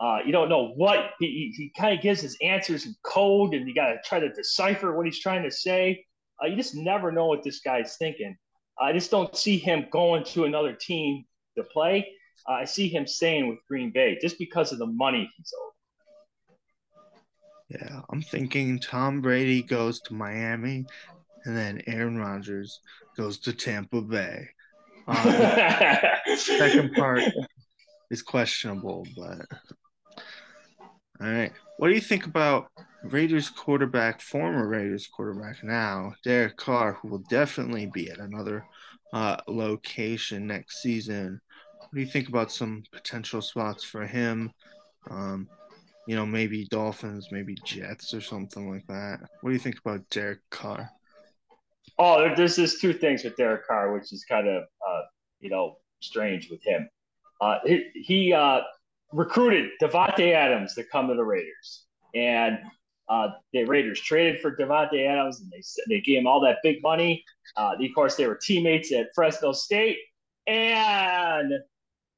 Uh, 0.00 0.18
you 0.26 0.32
don't 0.32 0.48
know 0.48 0.72
what 0.74 1.10
he, 1.20 1.26
he, 1.26 1.54
he 1.56 1.72
kind 1.78 1.96
of 1.96 2.02
gives 2.02 2.20
his 2.20 2.36
answers 2.42 2.86
in 2.86 2.94
code, 3.04 3.54
and 3.54 3.68
you 3.68 3.74
got 3.74 3.88
to 3.88 3.98
try 4.04 4.18
to 4.18 4.28
decipher 4.30 4.96
what 4.96 5.06
he's 5.06 5.20
trying 5.20 5.44
to 5.44 5.50
say. 5.50 6.04
You 6.42 6.56
just 6.56 6.74
never 6.74 7.12
know 7.12 7.26
what 7.26 7.44
this 7.44 7.60
guy's 7.60 7.96
thinking. 7.96 8.36
I 8.78 8.92
just 8.92 9.10
don't 9.10 9.36
see 9.36 9.58
him 9.58 9.86
going 9.90 10.24
to 10.24 10.44
another 10.44 10.72
team 10.72 11.24
to 11.56 11.64
play. 11.64 12.08
Uh, 12.48 12.54
I 12.54 12.64
see 12.64 12.88
him 12.88 13.06
staying 13.06 13.48
with 13.48 13.58
Green 13.68 13.90
Bay 13.92 14.18
just 14.20 14.38
because 14.38 14.72
of 14.72 14.78
the 14.78 14.86
money 14.86 15.30
he's 15.36 15.52
owed. 15.58 15.70
Yeah, 17.68 18.00
I'm 18.10 18.22
thinking 18.22 18.78
Tom 18.78 19.20
Brady 19.20 19.62
goes 19.62 20.00
to 20.02 20.14
Miami, 20.14 20.84
and 21.44 21.56
then 21.56 21.82
Aaron 21.86 22.18
Rodgers 22.18 22.80
goes 23.16 23.38
to 23.40 23.52
Tampa 23.52 24.02
Bay. 24.02 24.48
Um, 25.06 25.16
second 26.36 26.94
part 26.94 27.22
is 28.10 28.22
questionable, 28.22 29.06
but 29.16 29.46
all 31.20 31.26
right. 31.28 31.52
What 31.78 31.88
do 31.88 31.94
you 31.94 32.00
think 32.00 32.26
about 32.26 32.68
Raiders 33.04 33.50
quarterback, 33.50 34.20
former 34.20 34.66
Raiders 34.66 35.06
quarterback 35.06 35.62
now, 35.62 36.14
Derek 36.24 36.56
Carr, 36.56 36.94
who 36.94 37.08
will 37.08 37.24
definitely 37.28 37.86
be 37.92 38.10
at 38.10 38.18
another 38.18 38.64
uh, 39.12 39.36
location 39.46 40.46
next 40.46 40.80
season? 40.80 41.40
What 41.78 41.94
do 41.94 42.00
you 42.00 42.06
think 42.06 42.28
about 42.28 42.50
some 42.50 42.82
potential 42.92 43.42
spots 43.42 43.84
for 43.84 44.06
him? 44.06 44.52
Um, 45.10 45.48
you 46.06 46.16
know, 46.16 46.24
maybe 46.26 46.66
Dolphins, 46.66 47.28
maybe 47.30 47.56
Jets 47.64 48.14
or 48.14 48.20
something 48.20 48.70
like 48.70 48.86
that. 48.88 49.20
What 49.40 49.50
do 49.50 49.54
you 49.54 49.60
think 49.60 49.78
about 49.78 50.08
Derek 50.10 50.40
Carr? 50.50 50.90
Oh, 51.98 52.34
there's 52.34 52.56
just 52.56 52.80
two 52.80 52.94
things 52.94 53.22
with 53.22 53.36
Derek 53.36 53.66
Carr, 53.66 53.92
which 53.92 54.12
is 54.12 54.24
kind 54.24 54.48
of, 54.48 54.62
uh, 54.62 55.02
you 55.40 55.50
know, 55.50 55.76
strange 56.00 56.50
with 56.50 56.62
him. 56.64 56.88
Uh, 57.40 57.58
he, 57.64 57.90
he 57.94 58.32
uh, 58.32 58.60
recruited 59.12 59.70
Davante 59.80 60.32
Adams 60.32 60.74
to 60.74 60.84
come 60.84 61.08
to 61.08 61.14
the 61.14 61.24
Raiders, 61.24 61.84
and 62.14 62.58
uh, 63.08 63.28
the 63.52 63.64
Raiders 63.64 64.00
traded 64.00 64.40
for 64.40 64.56
Davante 64.56 65.06
Adams, 65.06 65.40
and 65.40 65.50
they 65.50 65.62
they 65.88 66.00
gave 66.00 66.18
him 66.18 66.26
all 66.26 66.40
that 66.40 66.58
big 66.62 66.82
money. 66.82 67.24
Uh, 67.56 67.74
of 67.78 67.94
course, 67.94 68.16
they 68.16 68.26
were 68.26 68.38
teammates 68.40 68.92
at 68.92 69.08
Fresno 69.14 69.52
State, 69.52 69.98
and 70.46 71.52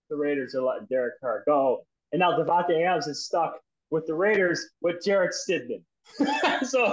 the 0.09 0.17
Raiders 0.17 0.55
are 0.55 0.63
letting 0.63 0.87
Derek 0.87 1.21
Carr 1.21 1.43
go, 1.47 1.85
and 2.13 2.21
now 2.21 2.39
Davante 2.39 2.85
Adams 2.85 3.09
is 3.09 3.25
stuck 3.25 3.59
with 3.91 4.07
the 4.07 4.15
Raiders 4.15 4.69
with 4.81 5.05
Jarrett 5.05 5.35
Stidham. 5.35 5.83
so 6.67 6.93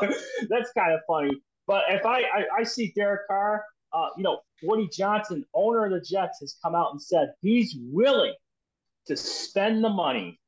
that's 0.49 0.71
kind 0.73 0.93
of 0.93 1.01
funny. 1.07 1.31
But 1.67 1.83
if 1.89 2.05
I 2.05 2.21
I, 2.21 2.45
I 2.59 2.63
see 2.63 2.93
Derek 2.95 3.27
Carr, 3.27 3.63
uh, 3.93 4.09
you 4.17 4.23
know, 4.23 4.39
Woody 4.63 4.89
Johnson, 4.91 5.45
owner 5.53 5.85
of 5.85 5.91
the 5.91 6.01
Jets, 6.01 6.39
has 6.39 6.57
come 6.63 6.73
out 6.73 6.91
and 6.91 7.01
said 7.01 7.33
he's 7.41 7.77
willing 7.91 8.33
to 9.05 9.15
spend 9.15 9.83
the 9.83 9.89
money 9.89 10.39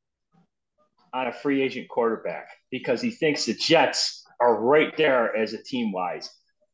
on 1.16 1.28
a 1.28 1.32
free 1.32 1.62
agent 1.62 1.88
quarterback 1.88 2.50
because 2.70 3.02
he 3.02 3.10
thinks 3.10 3.46
the 3.46 3.54
Jets 3.54 4.26
are 4.42 4.62
right 4.62 4.96
there 4.98 5.36
as 5.36 5.54
a 5.54 5.64
team 5.64 5.94
wise. 5.94 6.30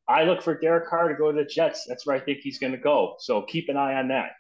I 0.10 0.23
look 0.23 0.41
for 0.41 0.60
Derek 0.60 0.89
Carr 0.89 1.10
to 1.10 1.15
go 1.15 1.32
to 1.32 1.38
the 1.38 1.45
Jets. 1.45 1.86
That's 1.88 2.08
where 2.08 2.15
I 2.15 2.19
think 2.19 2.39
he's 2.39 2.58
going 2.58 2.73
to 2.73 2.80
go. 2.80 3.15
So 3.19 3.43
keep 3.43 3.69
an 3.69 3.77
eye 3.77 3.93
on 3.93 4.08
that. 4.08 4.32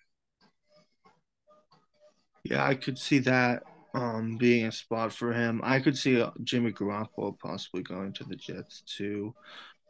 Yeah, 2.43 2.65
I 2.65 2.73
could 2.73 2.97
see 2.97 3.19
that 3.19 3.61
um, 3.93 4.37
being 4.37 4.65
a 4.65 4.71
spot 4.71 5.13
for 5.13 5.33
him. 5.33 5.61
I 5.63 5.79
could 5.79 5.95
see 5.95 6.19
uh, 6.19 6.31
Jimmy 6.43 6.71
Garoppolo 6.71 7.37
possibly 7.37 7.83
going 7.83 8.13
to 8.13 8.23
the 8.23 8.35
Jets 8.35 8.81
too, 8.81 9.35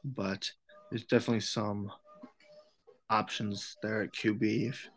but 0.04 0.52
there's 0.90 1.06
definitely 1.06 1.40
some 1.40 1.90
options 3.10 3.78
there 3.82 4.02
at 4.02 4.12
QB 4.12 4.70
if 4.70 4.90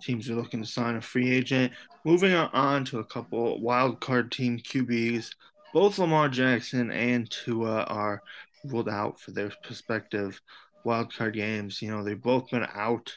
teams 0.00 0.28
are 0.28 0.34
looking 0.34 0.62
to 0.62 0.68
sign 0.68 0.96
a 0.96 1.00
free 1.00 1.30
agent. 1.32 1.72
Moving 2.04 2.34
on 2.34 2.84
to 2.86 2.98
a 2.98 3.04
couple 3.04 3.60
wild 3.60 4.00
card 4.00 4.30
team 4.30 4.58
QBs, 4.58 5.30
both 5.72 5.98
Lamar 5.98 6.28
Jackson 6.28 6.90
and 6.90 7.30
Tua 7.30 7.82
are 7.84 8.22
ruled 8.64 8.88
out 8.88 9.20
for 9.20 9.30
their 9.30 9.52
prospective 9.62 10.40
wild 10.84 11.14
card 11.14 11.34
games. 11.34 11.82
You 11.82 11.90
know, 11.90 12.04
they've 12.04 12.20
both 12.20 12.50
been 12.50 12.66
out 12.74 13.12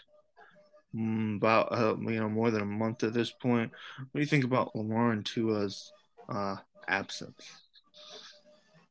mm, 0.95 1.37
about 1.37 1.71
uh, 1.71 1.95
you 1.99 2.19
know 2.19 2.29
more 2.29 2.51
than 2.51 2.61
a 2.61 2.65
month 2.65 3.03
at 3.03 3.13
this 3.13 3.31
point. 3.31 3.71
What 3.97 4.13
do 4.13 4.19
you 4.19 4.25
think 4.25 4.43
about 4.43 4.75
Lamar 4.75 5.11
and 5.11 5.25
Tua's 5.25 5.91
uh, 6.29 6.57
absence? 6.87 7.43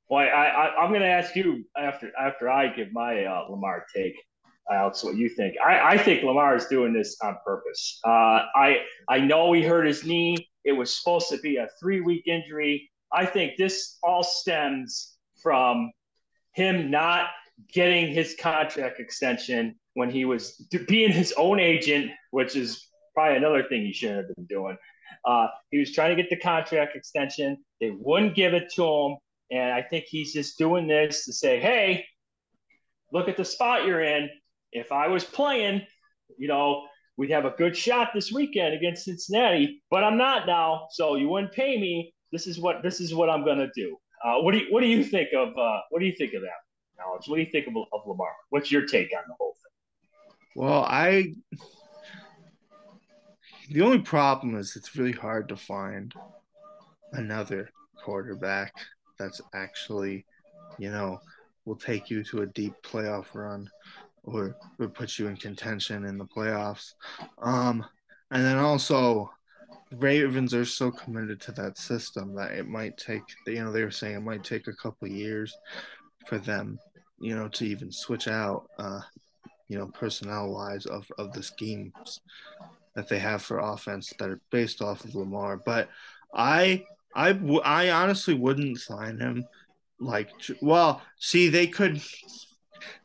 Well, 0.09 0.21
I, 0.21 0.75
I, 0.79 0.85
am 0.85 0.91
going 0.91 1.01
to 1.01 1.07
ask 1.09 1.35
you 1.35 1.65
after 1.77 2.13
after 2.17 2.49
I 2.49 2.69
give 2.69 2.93
my 2.93 3.25
uh, 3.25 3.47
Lamar 3.51 3.85
take. 3.95 4.15
Alex, 4.71 5.05
what 5.05 5.17
you 5.17 5.29
think? 5.29 5.55
I, 5.65 5.95
I 5.95 5.99
think 5.99 6.25
Lamar 6.25 6.57
is 6.57 6.67
doing 6.67 6.93
this 6.93 7.17
on 7.23 7.37
purpose. 7.45 8.01
Uh, 8.05 8.43
I 8.55 8.79
I 9.09 9.21
know 9.21 9.53
he 9.53 9.63
hurt 9.63 9.87
his 9.87 10.05
knee. 10.05 10.49
It 10.65 10.73
was 10.73 10.93
supposed 10.93 11.29
to 11.29 11.39
be 11.39 11.57
a 11.57 11.69
three 11.81 12.01
week 12.01 12.27
injury. 12.27 12.91
I 13.13 13.27
think 13.27 13.57
this 13.57 13.99
all 14.03 14.25
stems 14.25 15.17
from 15.43 15.93
him 16.53 16.91
not 16.91 17.29
getting 17.73 18.13
his 18.13 18.35
contract 18.41 18.99
extension 18.99 19.77
when 19.95 20.11
he 20.11 20.25
was 20.25 20.67
being 20.89 21.13
his 21.13 21.33
own 21.37 21.61
agent, 21.61 22.11
which 22.31 22.57
is 22.57 22.89
probably 23.15 23.37
another 23.37 23.63
thing 23.63 23.83
he 23.83 23.93
shouldn't 23.93 24.27
have 24.27 24.37
been 24.37 24.47
doing. 24.47 24.77
Uh, 25.25 25.47
he 25.71 25.79
was 25.79 25.93
trying 25.93 26.15
to 26.15 26.21
get 26.21 26.29
the 26.29 26.37
contract 26.37 26.97
extension. 26.97 27.57
They 27.81 27.91
wouldn't 27.91 28.35
give 28.35 28.53
it 28.53 28.73
to 28.75 28.85
him. 28.85 29.17
And 29.51 29.73
I 29.73 29.83
think 29.83 30.07
he's 30.07 30.33
just 30.33 30.59
doing 30.59 30.87
this 30.87 31.25
to 31.25 31.33
say, 31.33 31.61
hey, 31.61 32.05
look 33.13 33.29
at 33.29 33.37
the 33.37 33.45
spot 33.45 33.87
you're 33.87 34.03
in 34.03 34.29
if 34.77 34.93
I 34.93 35.09
was 35.09 35.25
playing, 35.25 35.83
you 36.39 36.49
know, 36.49 36.87
we'd 37.17 37.31
have 37.31 37.47
a 37.47 37.51
good 37.51 37.77
shot 37.77 38.11
this 38.15 38.31
weekend 38.31 38.75
against 38.75 39.05
Cincinnati, 39.05 39.83
but 39.91 40.05
I'm 40.05 40.19
not 40.19 40.47
now, 40.47 40.89
so 40.91 41.17
you 41.17 41.29
wouldn't 41.29 41.53
pay 41.53 41.81
me. 41.81 42.13
This 42.33 42.47
is 42.47 42.59
what 42.59 42.83
this 42.83 43.01
is 43.01 43.15
what 43.15 43.31
I'm 43.31 43.45
gonna 43.45 43.69
do. 43.75 43.97
Uh, 44.25 44.41
what 44.41 44.53
do 44.53 44.59
you 44.59 44.67
what 44.71 44.81
do 44.81 44.87
you 44.87 45.03
think 45.03 45.31
of 45.35 45.57
uh, 45.57 45.81
what 45.91 46.01
do 46.01 46.07
you 46.07 46.15
think 46.17 46.35
of 46.35 46.43
that, 46.43 47.03
Alex? 47.03 47.29
What 47.29 47.37
do 47.37 47.43
you 47.43 47.51
think 47.51 47.67
of, 47.69 47.77
of 47.77 48.07
Lamar? 48.07 48.33
What's 48.51 48.71
your 48.71 48.87
take 48.87 49.11
on 49.17 49.23
the 49.29 49.35
whole 49.39 49.55
thing? 49.55 50.33
Well, 50.55 50.85
I 50.85 51.33
the 53.71 53.83
only 53.83 54.01
problem 54.01 54.57
is 54.57 54.77
it's 54.77 54.95
really 54.97 55.13
hard 55.13 55.49
to 55.49 55.57
find 55.57 56.15
another 57.13 57.71
quarterback 58.05 58.73
that's 59.19 59.41
actually, 59.55 60.27
you 60.79 60.91
know, 60.91 61.21
will 61.65 61.77
take 61.77 62.11
you 62.11 62.23
to 62.25 62.43
a 62.43 62.47
deep 62.47 62.75
playoff 62.83 63.35
run 63.35 63.69
or 64.27 64.57
would 64.79 64.93
put 64.93 65.19
you 65.19 65.29
in 65.29 65.37
contention 65.37 66.05
in 66.05 66.19
the 66.19 66.25
playoffs. 66.25 66.93
Um, 67.41 67.85
and 68.31 68.45
then 68.45 68.59
also, 68.59 69.31
Ravens 69.93 70.53
are 70.53 70.65
so 70.65 70.91
committed 70.91 71.41
to 71.43 71.53
that 71.53 71.79
system 71.79 72.35
that 72.35 72.53
it 72.53 72.67
might 72.69 72.99
take, 72.99 73.23
you 73.47 73.63
know, 73.63 73.71
they 73.71 73.85
were 73.85 73.91
saying 73.91 74.17
it 74.17 74.21
might 74.21 74.43
take 74.43 74.67
a 74.67 74.73
couple 74.73 75.07
years 75.09 75.57
for 76.27 76.39
them, 76.39 76.79
you 77.21 77.37
know, 77.37 77.49
to 77.49 77.65
even 77.65 77.93
switch 77.93 78.27
out, 78.27 78.69
uh, 78.79 79.01
you 79.69 79.79
know, 79.79 79.87
personnel 79.87 80.53
wise 80.53 80.87
of, 80.87 81.07
of 81.19 81.33
the 81.33 81.43
schemes 81.43 82.21
that 82.95 83.09
they 83.09 83.19
have 83.19 83.43
for 83.43 83.59
offense 83.59 84.13
that 84.19 84.29
are 84.29 84.41
based 84.51 84.83
off 84.83 85.05
of 85.05 85.15
Lamar. 85.15 85.57
But 85.57 85.89
I, 86.35 86.85
I, 87.15 87.31
I 87.65 87.91
honestly 87.91 88.35
wouldn't 88.35 88.81
sign 88.81 89.21
him. 89.21 89.45
Like, 90.01 90.31
well, 90.61 91.01
see, 91.19 91.49
they 91.49 91.69
could 91.69 92.03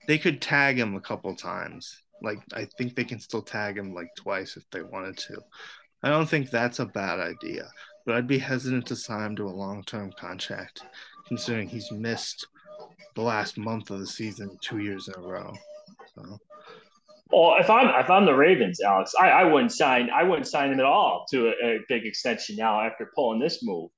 they 0.07 0.17
could 0.17 0.41
tag 0.41 0.77
him 0.77 0.95
a 0.95 1.01
couple 1.01 1.35
times. 1.35 2.01
Like 2.21 2.39
I 2.53 2.65
think 2.77 2.95
they 2.95 3.03
can 3.03 3.19
still 3.19 3.41
tag 3.41 3.77
him 3.77 3.93
like 3.93 4.09
twice 4.15 4.57
if 4.57 4.63
they 4.71 4.81
wanted 4.81 5.17
to. 5.17 5.41
I 6.03 6.09
don't 6.09 6.29
think 6.29 6.49
that's 6.49 6.79
a 6.79 6.85
bad 6.85 7.19
idea, 7.19 7.69
but 8.05 8.15
I'd 8.15 8.27
be 8.27 8.39
hesitant 8.39 8.87
to 8.87 8.95
sign 8.95 9.31
him 9.31 9.35
to 9.37 9.47
a 9.47 9.49
long-term 9.49 10.13
contract, 10.17 10.81
considering 11.27 11.67
he's 11.67 11.91
missed 11.91 12.47
the 13.15 13.21
last 13.21 13.57
month 13.57 13.91
of 13.91 13.99
the 13.99 14.07
season 14.07 14.57
two 14.61 14.79
years 14.79 15.07
in 15.07 15.23
a 15.23 15.27
row. 15.27 15.53
So. 16.15 16.39
Well, 17.31 17.55
if 17.59 17.69
I'm 17.69 17.87
if 18.03 18.09
I'm 18.09 18.25
the 18.25 18.33
Ravens, 18.33 18.81
Alex, 18.81 19.13
I, 19.19 19.29
I 19.29 19.43
wouldn't 19.45 19.71
sign 19.71 20.09
I 20.09 20.23
wouldn't 20.23 20.47
sign 20.47 20.71
him 20.71 20.79
at 20.79 20.85
all 20.85 21.25
to 21.31 21.47
a, 21.47 21.51
a 21.65 21.79
big 21.87 22.05
extension 22.05 22.55
now 22.57 22.81
after 22.81 23.09
pulling 23.15 23.39
this 23.39 23.63
move. 23.63 23.89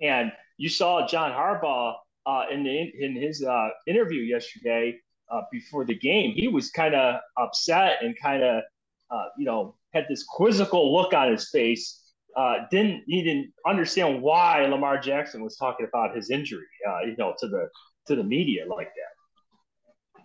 And 0.00 0.30
you 0.56 0.68
saw 0.68 1.06
John 1.06 1.32
Harbaugh 1.32 1.94
uh, 2.26 2.44
in 2.50 2.62
the 2.62 2.92
in 3.00 3.16
his 3.16 3.44
uh, 3.44 3.68
interview 3.86 4.20
yesterday 4.22 4.98
uh, 5.30 5.42
before 5.50 5.84
the 5.84 5.94
game, 5.94 6.32
he 6.34 6.48
was 6.48 6.70
kind 6.70 6.94
of 6.94 7.20
upset 7.38 8.02
and 8.02 8.16
kind 8.20 8.42
of, 8.42 8.62
uh, 9.10 9.24
you 9.38 9.44
know, 9.44 9.76
had 9.92 10.06
this 10.08 10.24
quizzical 10.24 10.94
look 10.94 11.12
on 11.12 11.30
his 11.30 11.50
face. 11.50 12.12
Uh, 12.36 12.58
didn't 12.70 13.02
he 13.06 13.22
didn't 13.22 13.52
understand 13.66 14.22
why 14.22 14.64
Lamar 14.66 14.98
Jackson 14.98 15.42
was 15.42 15.56
talking 15.56 15.86
about 15.86 16.14
his 16.14 16.30
injury, 16.30 16.66
uh, 16.88 17.00
you 17.00 17.16
know, 17.16 17.34
to 17.38 17.48
the 17.48 17.68
to 18.06 18.16
the 18.16 18.22
media 18.22 18.66
like 18.68 18.86
that. 18.88 20.22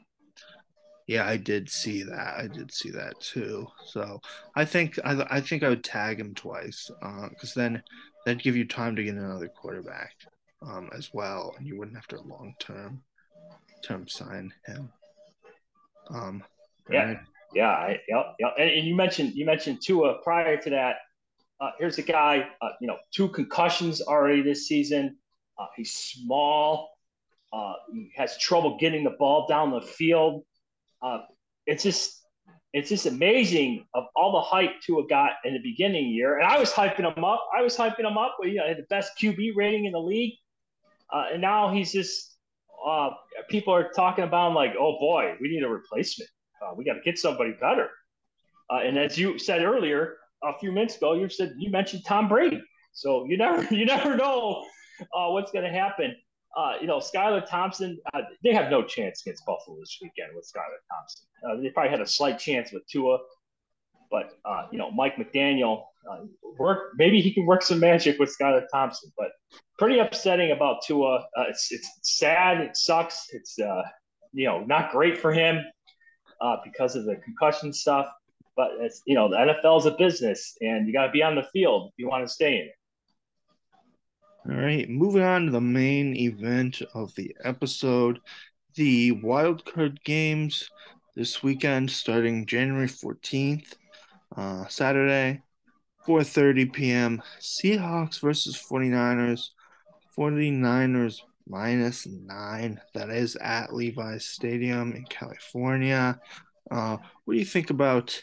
Yeah, 1.07 1.27
I 1.27 1.37
did 1.37 1.69
see 1.69 2.03
that. 2.03 2.35
I 2.37 2.47
did 2.47 2.71
see 2.71 2.89
that 2.91 3.19
too. 3.19 3.67
So 3.85 4.19
I 4.55 4.65
think 4.65 4.99
I, 5.03 5.25
I 5.29 5.41
think 5.41 5.63
I 5.63 5.69
would 5.69 5.83
tag 5.83 6.19
him 6.19 6.33
twice 6.33 6.89
because 7.29 7.57
uh, 7.57 7.61
then 7.61 7.83
that'd 8.25 8.41
give 8.41 8.55
you 8.55 8.65
time 8.65 8.95
to 8.95 9.03
get 9.03 9.15
another 9.15 9.47
quarterback 9.47 10.15
um, 10.63 10.89
as 10.95 11.11
well, 11.13 11.53
and 11.57 11.67
you 11.67 11.77
wouldn't 11.77 11.97
have 11.97 12.07
to 12.07 12.21
long 12.21 12.53
term 12.59 13.03
term 13.85 14.07
sign 14.07 14.53
him. 14.65 14.89
Um, 16.09 16.43
Right. 16.87 17.17
Yeah, 17.53 17.69
yeah, 17.69 17.69
I, 17.69 17.99
yep, 18.07 18.35
yep. 18.39 18.53
And, 18.59 18.69
and, 18.69 18.87
you 18.87 18.95
mentioned 18.95 19.33
you 19.33 19.45
mentioned 19.45 19.79
Tua 19.81 20.19
prior 20.23 20.57
to 20.57 20.69
that. 20.69 20.97
Uh, 21.59 21.71
here's 21.79 21.97
a 21.97 22.03
guy, 22.03 22.47
uh, 22.61 22.69
you 22.79 22.87
know, 22.87 22.97
two 23.11 23.29
concussions 23.29 24.01
already 24.01 24.41
this 24.41 24.67
season. 24.67 25.17
Uh, 25.57 25.65
he's 25.75 25.93
small. 25.93 26.91
Uh, 27.51 27.73
he 27.91 28.11
has 28.15 28.37
trouble 28.37 28.77
getting 28.77 29.03
the 29.03 29.15
ball 29.17 29.47
down 29.47 29.71
the 29.71 29.81
field. 29.81 30.43
Uh, 31.01 31.19
it's 31.65 31.81
just 31.81 32.21
it's 32.73 32.89
just 32.89 33.05
amazing 33.05 33.85
of 33.93 34.03
all 34.15 34.33
the 34.33 34.41
hype 34.41 34.81
Tua 34.85 35.07
got 35.07 35.31
in 35.45 35.53
the 35.53 35.61
beginning 35.63 36.09
year. 36.09 36.37
And 36.37 36.45
I 36.45 36.59
was 36.59 36.71
hyping 36.71 37.11
him 37.11 37.23
up. 37.23 37.47
I 37.57 37.61
was 37.61 37.75
hyping 37.75 38.01
him 38.01 38.17
up. 38.17 38.35
You 38.43 38.55
know, 38.55 38.67
had 38.67 38.77
the 38.77 38.85
best 38.89 39.13
QB 39.19 39.53
rating 39.55 39.85
in 39.85 39.93
the 39.93 39.99
league. 39.99 40.33
Uh, 41.11 41.27
and 41.33 41.41
now 41.41 41.73
he's 41.73 41.93
just 41.93 42.34
uh, 42.85 43.11
people 43.49 43.73
are 43.73 43.89
talking 43.91 44.23
about 44.23 44.53
like, 44.53 44.73
oh 44.79 44.97
boy, 44.99 45.35
we 45.41 45.49
need 45.49 45.63
a 45.63 45.69
replacement. 45.69 46.29
Uh, 46.61 46.73
we 46.75 46.85
got 46.85 46.93
to 46.93 47.01
get 47.01 47.17
somebody 47.17 47.53
better. 47.59 47.89
Uh, 48.69 48.77
and 48.77 48.97
as 48.97 49.17
you 49.17 49.37
said 49.37 49.63
earlier, 49.63 50.17
a 50.43 50.57
few 50.59 50.71
minutes 50.71 50.97
ago, 50.97 51.13
you 51.13 51.29
said 51.29 51.53
you 51.57 51.69
mentioned 51.71 52.03
Tom 52.05 52.27
Brady. 52.27 52.61
So 52.93 53.25
you 53.25 53.37
never 53.37 53.63
you 53.73 53.85
never 53.85 54.15
know 54.15 54.65
uh, 55.01 55.29
what's 55.29 55.51
going 55.51 55.65
to 55.65 55.71
happen 55.71 56.15
uh, 56.55 56.73
you 56.79 56.87
know, 56.87 56.99
Skylar 56.99 57.47
Thompson, 57.47 57.99
uh, 58.13 58.21
they 58.43 58.53
have 58.53 58.71
no 58.71 58.81
chance 58.81 59.21
against 59.21 59.45
Buffalo 59.45 59.77
this 59.79 59.97
weekend 60.01 60.29
with 60.35 60.45
Skylar 60.45 60.79
Thompson. 60.89 61.61
They 61.61 61.69
probably 61.69 61.91
had 61.91 62.01
a 62.01 62.07
slight 62.07 62.39
chance 62.39 62.71
with 62.71 62.87
Tua, 62.87 63.17
but 64.09 64.31
you 64.71 64.77
know, 64.77 64.89
Mike 64.91 65.17
McDaniel, 65.17 65.83
uh, 66.09 66.25
work 66.57 66.91
maybe 66.97 67.21
he 67.21 67.33
can 67.33 67.45
work 67.45 67.63
some 67.63 67.79
magic 67.79 68.19
with 68.19 68.35
Skylar 68.39 68.63
Thompson. 68.71 69.11
But 69.17 69.29
pretty 69.77 69.99
upsetting 69.99 70.51
about 70.51 70.83
Tua. 70.85 71.17
Uh, 71.37 71.43
it's 71.49 71.71
it's 71.71 71.89
sad. 72.03 72.61
It 72.61 72.77
sucks. 72.77 73.27
It's 73.31 73.57
you 73.57 74.45
know 74.45 74.61
not 74.61 74.91
great 74.91 75.17
for 75.17 75.31
him 75.31 75.63
because 76.63 76.95
of 76.95 77.05
the 77.05 77.15
concussion 77.17 77.73
stuff. 77.73 78.07
But 78.55 78.71
it's 78.79 79.01
you 79.05 79.15
know 79.15 79.29
the 79.29 79.37
NFL 79.37 79.79
is 79.79 79.85
a 79.85 79.91
business, 79.91 80.55
and 80.61 80.87
you 80.87 80.93
got 80.93 81.07
to 81.07 81.11
be 81.11 81.23
on 81.23 81.35
the 81.35 81.47
field 81.53 81.89
if 81.89 81.93
you 81.97 82.07
want 82.07 82.25
to 82.25 82.33
stay 82.33 82.55
in 82.55 82.61
it. 82.67 82.75
All 84.47 84.61
right, 84.61 84.87
moving 84.87 85.23
on 85.23 85.45
to 85.45 85.51
the 85.51 85.59
main 85.59 86.15
event 86.15 86.81
of 86.93 87.15
the 87.15 87.35
episode, 87.43 88.19
the 88.75 89.13
wildcard 89.13 90.03
games 90.03 90.69
this 91.15 91.41
weekend 91.41 91.89
starting 91.89 92.45
January 92.45 92.87
14th, 92.87 93.73
uh, 94.37 94.67
Saturday, 94.67 95.41
4:30 96.07 96.73
p.m. 96.73 97.21
Seahawks 97.39 98.19
versus 98.19 98.57
49ers. 98.57 99.49
49ers 100.17 101.21
minus 101.47 102.07
9. 102.07 102.81
That 102.93 103.09
is 103.09 103.35
at 103.37 103.73
Levi's 103.73 104.25
Stadium 104.25 104.93
in 104.93 105.05
California. 105.05 106.19
Uh, 106.71 106.97
what 107.25 107.33
do 107.33 107.39
you 107.39 107.45
think 107.45 107.69
about 107.69 108.21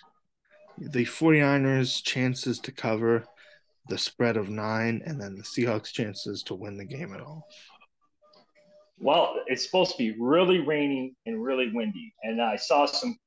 the 0.78 1.04
49ers 1.04 2.02
chances 2.02 2.58
to 2.60 2.72
cover 2.72 3.24
the 3.88 3.98
spread 3.98 4.36
of 4.36 4.48
nine, 4.48 5.02
and 5.04 5.20
then 5.20 5.36
the 5.36 5.42
Seahawks' 5.42 5.92
chances 5.92 6.42
to 6.44 6.54
win 6.54 6.76
the 6.76 6.84
game 6.84 7.14
at 7.14 7.20
all? 7.20 7.46
Well, 8.98 9.34
it's 9.46 9.64
supposed 9.64 9.92
to 9.92 9.98
be 9.98 10.16
really 10.18 10.60
rainy 10.60 11.14
and 11.26 11.42
really 11.42 11.70
windy, 11.72 12.14
and 12.22 12.40
I 12.40 12.56
saw 12.56 12.86
some. 12.86 13.18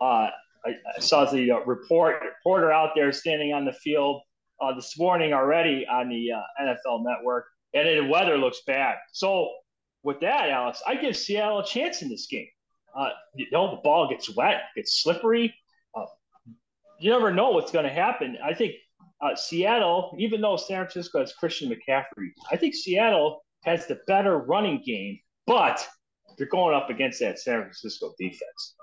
Uh, 0.00 0.30
I, 0.64 1.00
saw 1.00 1.24
the 1.30 1.50
uh, 1.52 1.60
report 1.60 2.22
reporter 2.22 2.70
out 2.70 2.90
there 2.94 3.12
standing 3.12 3.52
on 3.52 3.64
the 3.64 3.72
field 3.72 4.22
uh, 4.60 4.74
this 4.74 4.98
morning 4.98 5.32
already 5.32 5.86
on 5.86 6.08
the 6.08 6.32
uh, 6.32 6.40
NFL 6.62 7.04
Network, 7.04 7.46
and 7.74 7.88
the 7.88 8.10
weather 8.10 8.36
looks 8.36 8.60
bad. 8.66 8.96
So, 9.12 9.50
with 10.02 10.20
that, 10.20 10.50
Alex, 10.50 10.82
I 10.86 10.96
give 10.96 11.16
Seattle 11.16 11.60
a 11.60 11.66
chance 11.66 12.02
in 12.02 12.08
this 12.08 12.26
game. 12.26 12.48
Uh, 12.96 13.10
you 13.34 13.46
know, 13.52 13.70
the 13.70 13.80
ball 13.82 14.08
gets 14.08 14.34
wet, 14.34 14.62
gets 14.74 15.02
slippery. 15.02 15.54
Uh, 15.94 16.06
you 16.98 17.10
never 17.10 17.32
know 17.32 17.50
what's 17.50 17.72
going 17.72 17.84
to 17.84 17.92
happen. 17.92 18.36
I 18.44 18.54
think 18.54 18.74
uh, 19.20 19.36
Seattle, 19.36 20.14
even 20.18 20.40
though 20.40 20.56
San 20.56 20.84
Francisco 20.84 21.20
has 21.20 21.32
Christian 21.32 21.70
McCaffrey, 21.70 22.28
I 22.50 22.56
think 22.56 22.74
Seattle 22.74 23.42
has 23.64 23.86
the 23.86 24.00
better 24.06 24.38
running 24.38 24.82
game, 24.84 25.18
but 25.46 25.86
they're 26.36 26.46
going 26.46 26.74
up 26.74 26.90
against 26.90 27.20
that 27.20 27.38
San 27.38 27.60
Francisco 27.60 28.14
defense. 28.18 28.76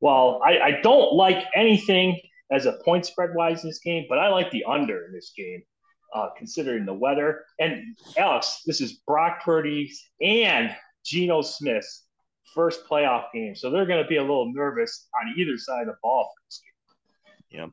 Well, 0.00 0.40
I, 0.44 0.58
I 0.58 0.80
don't 0.82 1.14
like 1.14 1.44
anything 1.54 2.18
as 2.50 2.66
a 2.66 2.72
point 2.84 3.06
spread 3.06 3.30
wise 3.34 3.62
in 3.62 3.70
this 3.70 3.80
game, 3.80 4.06
but 4.08 4.18
I 4.18 4.28
like 4.28 4.50
the 4.50 4.64
under 4.64 5.06
in 5.06 5.12
this 5.12 5.32
game, 5.36 5.62
uh, 6.14 6.28
considering 6.36 6.84
the 6.84 6.94
weather. 6.94 7.44
And 7.58 7.96
Alex, 8.16 8.62
this 8.66 8.80
is 8.80 9.00
Brock 9.06 9.42
Purdy's 9.44 10.10
and 10.20 10.74
Geno 11.04 11.42
Smith's 11.42 12.06
first 12.54 12.88
playoff 12.88 13.26
game, 13.32 13.54
so 13.54 13.70
they're 13.70 13.86
going 13.86 14.02
to 14.02 14.08
be 14.08 14.16
a 14.16 14.22
little 14.22 14.52
nervous 14.52 15.08
on 15.20 15.34
either 15.36 15.56
side 15.56 15.82
of 15.82 15.88
the 15.88 15.94
ball 16.02 16.24
for 16.24 16.42
this 16.48 16.60
game. 17.50 17.60
Yep. 17.60 17.70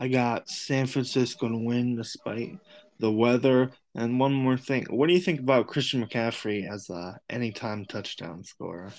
I 0.00 0.08
got 0.08 0.48
San 0.48 0.86
Francisco 0.86 1.48
to 1.48 1.56
win 1.56 1.96
despite 1.96 2.58
the 2.98 3.10
weather. 3.10 3.70
And 3.94 4.18
one 4.20 4.32
more 4.32 4.56
thing, 4.56 4.86
what 4.90 5.08
do 5.08 5.14
you 5.14 5.20
think 5.20 5.40
about 5.40 5.66
Christian 5.66 6.04
McCaffrey 6.04 6.70
as 6.70 6.90
a 6.90 7.18
anytime 7.30 7.84
touchdown 7.84 8.44
scorer? 8.44 8.92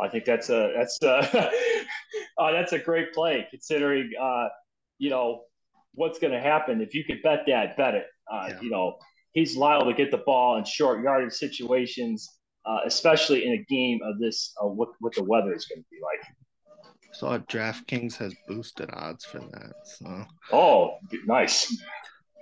I 0.00 0.08
think 0.08 0.24
that's 0.24 0.50
a 0.50 0.72
that's 0.76 0.98
a 1.02 1.50
uh, 2.38 2.52
that's 2.52 2.72
a 2.72 2.78
great 2.78 3.12
play 3.12 3.46
considering 3.50 4.10
uh, 4.20 4.48
you 4.98 5.10
know 5.10 5.42
what's 5.94 6.18
going 6.18 6.32
to 6.32 6.40
happen 6.40 6.80
if 6.80 6.94
you 6.94 7.04
could 7.04 7.22
bet 7.22 7.40
that 7.46 7.76
bet 7.76 7.94
it. 7.94 8.06
Uh, 8.30 8.46
yeah. 8.48 8.60
You 8.60 8.70
know 8.70 8.96
he's 9.32 9.56
liable 9.56 9.86
to 9.86 9.96
get 9.96 10.10
the 10.10 10.18
ball 10.18 10.56
in 10.58 10.64
short 10.64 11.02
yardage 11.02 11.32
situations, 11.32 12.38
uh, 12.64 12.78
especially 12.84 13.46
in 13.46 13.52
a 13.52 13.64
game 13.68 14.00
of 14.04 14.18
this 14.18 14.54
uh, 14.62 14.66
what 14.66 14.90
what 15.00 15.14
the 15.14 15.24
weather 15.24 15.54
is 15.54 15.66
going 15.66 15.82
to 15.82 15.88
be 15.90 15.98
like 16.02 16.26
saw 17.12 17.38
DraftKings 17.38 18.16
has 18.16 18.34
boosted 18.46 18.90
odds 18.92 19.24
for 19.24 19.38
that. 19.38 19.72
So 19.84 20.24
oh, 20.52 20.98
nice. 21.26 21.76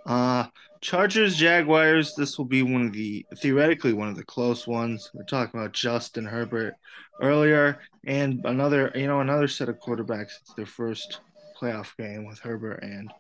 Uh 0.07 0.47
Chargers 0.81 1.37
Jaguars. 1.37 2.15
This 2.15 2.39
will 2.39 2.45
be 2.45 2.63
one 2.63 2.87
of 2.87 2.93
the 2.93 3.27
theoretically 3.37 3.93
one 3.93 4.09
of 4.09 4.17
the 4.17 4.25
close 4.25 4.67
ones. 4.67 5.11
We're 5.13 5.25
talking 5.25 5.59
about 5.59 5.73
Justin 5.73 6.25
Herbert 6.25 6.75
earlier, 7.21 7.81
and 8.07 8.41
another 8.45 8.93
you 8.95 9.07
know 9.07 9.21
another 9.21 9.49
set 9.49 9.69
of 9.69 9.81
quarterbacks. 9.81 10.41
It's 10.41 10.55
their 10.55 10.67
first 10.67 11.21
playoff 11.61 11.97
game 11.97 12.27
with 12.27 12.39
Herbert 12.39 12.83
and 12.83 13.13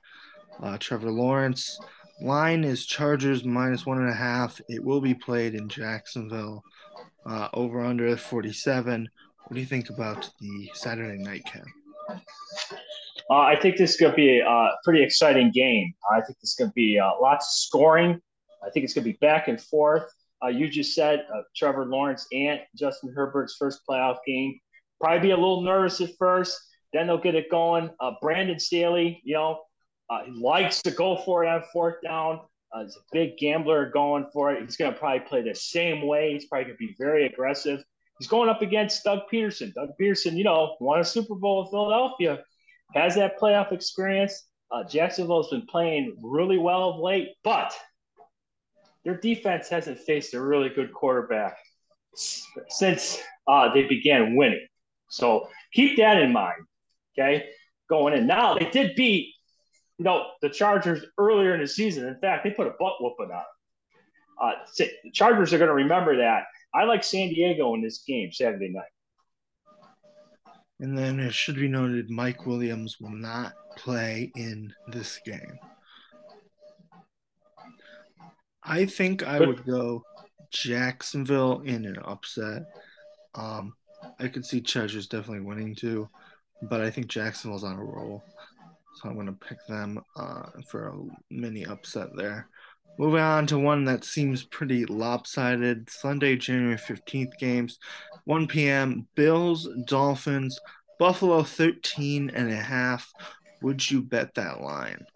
uh, 0.62 0.78
Trevor 0.78 1.10
Lawrence. 1.10 1.78
Line 2.20 2.64
is 2.64 2.86
Chargers 2.86 3.44
minus 3.44 3.86
one 3.86 3.98
and 3.98 4.10
a 4.10 4.14
half. 4.14 4.60
It 4.68 4.82
will 4.82 5.00
be 5.00 5.14
played 5.14 5.54
in 5.54 5.68
Jacksonville. 5.68 6.64
Uh, 7.26 7.48
over 7.52 7.84
under 7.84 8.16
47. 8.16 9.08
What 9.44 9.54
do 9.54 9.60
you 9.60 9.66
think 9.66 9.90
about 9.90 10.30
the 10.40 10.70
Saturday 10.72 11.18
night 11.22 11.44
cap? 11.44 11.66
Uh, 13.30 13.40
I 13.40 13.56
think 13.60 13.76
this 13.76 13.92
is 13.92 13.96
going 13.98 14.12
to 14.12 14.16
be 14.16 14.40
a 14.40 14.48
uh, 14.48 14.70
pretty 14.84 15.02
exciting 15.02 15.50
game. 15.50 15.92
I 16.10 16.20
think 16.20 16.38
this 16.40 16.50
is 16.50 16.56
going 16.58 16.70
to 16.70 16.74
be 16.74 16.98
uh, 16.98 17.10
lots 17.20 17.46
of 17.46 17.52
scoring. 17.52 18.20
I 18.64 18.70
think 18.70 18.84
it's 18.84 18.94
going 18.94 19.04
to 19.04 19.12
be 19.12 19.18
back 19.20 19.48
and 19.48 19.60
forth. 19.60 20.10
Uh, 20.42 20.48
you 20.48 20.68
just 20.68 20.94
said 20.94 21.26
uh, 21.34 21.42
Trevor 21.54 21.84
Lawrence 21.84 22.26
and 22.32 22.60
Justin 22.74 23.12
Herbert's 23.14 23.56
first 23.58 23.80
playoff 23.88 24.18
game. 24.26 24.58
Probably 25.00 25.20
be 25.20 25.30
a 25.32 25.36
little 25.36 25.62
nervous 25.62 26.00
at 26.00 26.10
first, 26.18 26.58
then 26.92 27.06
they'll 27.06 27.18
get 27.18 27.34
it 27.34 27.50
going. 27.50 27.90
Uh, 28.00 28.12
Brandon 28.22 28.58
Staley, 28.58 29.20
you 29.24 29.34
know, 29.34 29.60
he 30.24 30.32
likes 30.32 30.80
to 30.82 30.90
go 30.90 31.18
for 31.18 31.44
it 31.44 31.48
on 31.48 31.62
fourth 31.72 31.96
down. 32.02 32.40
he's 32.80 32.96
a 32.96 33.00
big 33.12 33.36
gambler 33.36 33.90
going 33.90 34.26
for 34.32 34.52
it. 34.52 34.62
He's 34.62 34.76
going 34.76 34.92
to 34.92 34.98
probably 34.98 35.20
play 35.20 35.42
the 35.42 35.54
same 35.54 36.06
way. 36.06 36.32
He's 36.32 36.46
probably 36.46 36.64
going 36.64 36.76
to 36.76 36.86
be 36.86 36.96
very 36.98 37.26
aggressive. 37.26 37.82
He's 38.18 38.28
going 38.28 38.48
up 38.48 38.62
against 38.62 39.04
Doug 39.04 39.20
Pederson. 39.32 39.74
Doug 39.74 39.90
Pederson, 40.00 40.36
you 40.36 40.44
know, 40.44 40.76
won 40.80 41.00
a 41.00 41.04
Super 41.04 41.34
Bowl 41.34 41.62
with 41.62 41.70
Philadelphia, 41.70 42.42
has 42.94 43.14
that 43.16 43.38
playoff 43.38 43.72
experience. 43.72 44.46
Uh, 44.70 44.84
Jacksonville 44.84 45.42
has 45.42 45.50
been 45.50 45.66
playing 45.66 46.16
really 46.22 46.58
well 46.58 46.90
of 46.90 47.00
late, 47.00 47.28
but 47.42 47.74
their 49.04 49.16
defense 49.16 49.68
hasn't 49.68 49.98
faced 49.98 50.34
a 50.34 50.40
really 50.40 50.68
good 50.68 50.92
quarterback 50.92 51.56
since 52.14 53.20
uh, 53.46 53.72
they 53.72 53.84
began 53.84 54.36
winning. 54.36 54.66
So 55.08 55.48
keep 55.72 55.96
that 55.96 56.18
in 56.18 56.32
mind. 56.32 56.62
Okay, 57.18 57.46
going 57.88 58.14
in 58.14 58.26
now, 58.26 58.54
they 58.54 58.70
did 58.70 58.94
beat 58.94 59.34
you 59.96 60.04
know 60.04 60.26
the 60.42 60.48
Chargers 60.48 61.04
earlier 61.16 61.54
in 61.54 61.60
the 61.60 61.66
season. 61.66 62.06
In 62.06 62.18
fact, 62.20 62.44
they 62.44 62.50
put 62.50 62.66
a 62.66 62.74
butt 62.78 62.94
whooping 63.00 63.26
on 63.26 63.28
them. 63.30 63.44
Uh, 64.40 64.52
the 64.76 65.10
Chargers 65.12 65.52
are 65.52 65.58
going 65.58 65.68
to 65.68 65.74
remember 65.74 66.18
that 66.18 66.44
I 66.74 66.84
like 66.84 67.02
San 67.02 67.28
Diego 67.28 67.74
in 67.74 67.82
this 67.82 68.04
game 68.06 68.30
Saturday 68.32 68.68
night. 68.68 68.84
And 70.80 70.96
then 70.96 71.18
it 71.18 71.34
should 71.34 71.56
be 71.56 71.68
noted 71.68 72.10
Mike 72.10 72.46
Williams 72.46 72.98
will 73.00 73.10
not 73.10 73.52
play 73.76 74.30
in 74.36 74.72
this 74.88 75.18
game. 75.24 75.58
I 78.62 78.84
think 78.84 79.22
I 79.22 79.40
would 79.40 79.64
go 79.64 80.04
Jacksonville 80.50 81.62
in 81.62 81.84
an 81.84 81.98
upset. 82.04 82.62
Um, 83.34 83.74
I 84.20 84.28
could 84.28 84.44
see 84.44 84.60
Chargers 84.60 85.06
definitely 85.06 85.44
winning 85.44 85.74
too, 85.74 86.08
but 86.62 86.80
I 86.80 86.90
think 86.90 87.08
Jacksonville's 87.08 87.64
on 87.64 87.76
a 87.76 87.84
roll. 87.84 88.22
So 88.94 89.08
I'm 89.08 89.14
going 89.14 89.26
to 89.26 89.32
pick 89.32 89.58
them 89.68 90.00
uh, 90.16 90.46
for 90.68 90.88
a 90.88 90.94
mini 91.30 91.64
upset 91.64 92.08
there. 92.16 92.48
Moving 92.98 93.20
on 93.20 93.46
to 93.46 93.58
one 93.58 93.84
that 93.84 94.04
seems 94.04 94.42
pretty 94.42 94.84
lopsided. 94.84 95.88
Sunday, 95.88 96.36
January 96.36 96.76
15th 96.76 97.38
games, 97.38 97.78
1 98.24 98.48
p.m. 98.48 99.06
Bills, 99.14 99.68
Dolphins. 99.86 100.58
Buffalo 100.98 101.44
13 101.44 102.30
and 102.34 102.50
a 102.50 102.56
half. 102.56 103.12
Would 103.62 103.88
you 103.88 104.02
bet 104.02 104.34
that 104.34 104.60
line? 104.60 105.06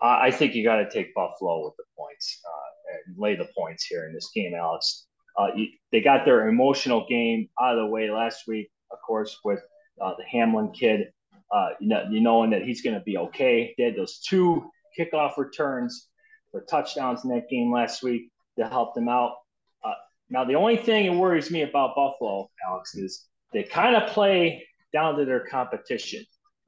I 0.00 0.30
think 0.30 0.54
you 0.54 0.62
got 0.62 0.76
to 0.76 0.90
take 0.90 1.14
Buffalo 1.14 1.64
with 1.64 1.74
the 1.76 1.84
points 1.96 2.40
uh, 2.44 3.08
and 3.08 3.16
lay 3.18 3.34
the 3.34 3.48
points 3.56 3.84
here 3.84 4.06
in 4.06 4.14
this 4.14 4.30
game, 4.34 4.54
Alex. 4.54 5.06
Uh, 5.36 5.48
you, 5.56 5.68
they 5.92 6.00
got 6.00 6.24
their 6.24 6.48
emotional 6.48 7.06
game 7.08 7.48
out 7.60 7.78
of 7.78 7.84
the 7.84 7.90
way 7.90 8.10
last 8.10 8.44
week, 8.46 8.70
of 8.92 8.98
course, 9.04 9.38
with 9.44 9.60
uh, 10.00 10.14
the 10.16 10.24
Hamlin 10.24 10.70
kid. 10.72 11.12
Uh, 11.52 11.70
you 11.80 11.88
know, 11.88 12.04
knowing 12.08 12.50
that 12.50 12.62
he's 12.62 12.82
going 12.82 12.94
to 12.94 13.02
be 13.02 13.16
okay. 13.16 13.74
They 13.78 13.84
had 13.84 13.96
those 13.96 14.18
two 14.18 14.70
kickoff 14.98 15.36
returns 15.36 16.08
for 16.50 16.62
touchdowns 16.62 17.24
in 17.24 17.30
that 17.30 17.48
game 17.48 17.72
last 17.72 18.02
week 18.02 18.30
to 18.58 18.68
help 18.68 18.94
them 18.94 19.08
out. 19.08 19.36
Uh, 19.84 19.92
now, 20.30 20.44
the 20.44 20.54
only 20.54 20.76
thing 20.76 21.06
that 21.06 21.16
worries 21.16 21.50
me 21.50 21.62
about 21.62 21.94
Buffalo, 21.94 22.50
Alex, 22.68 22.94
is 22.94 23.26
they 23.52 23.62
kind 23.62 23.96
of 23.96 24.10
play 24.10 24.66
down 24.92 25.16
to 25.16 25.24
their 25.24 25.44
competition. 25.46 26.24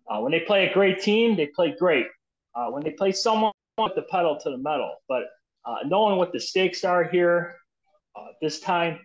Uh, 0.09 0.21
when 0.21 0.33
they 0.33 0.41
play 0.41 0.69
a 0.69 0.75
great 0.75 1.01
team, 1.01 1.37
they 1.37 1.47
play 1.47 1.75
great. 1.79 2.07
Uh, 2.55 2.67
when 2.67 2.83
they 2.83 2.91
play 2.91 3.13
someone 3.13 3.53
with 3.79 3.95
the 3.95 4.03
pedal 4.03 4.39
to 4.43 4.51
the 4.51 4.59
metal, 4.59 4.97
but 5.09 5.23
uh, 5.65 5.77
knowing 5.87 6.17
what 6.17 6.33
the 6.33 6.41
stakes 6.41 6.85
are 6.85 7.05
here, 7.05 7.55
uh, 8.17 8.27
this 8.43 8.61
time, 8.61 8.99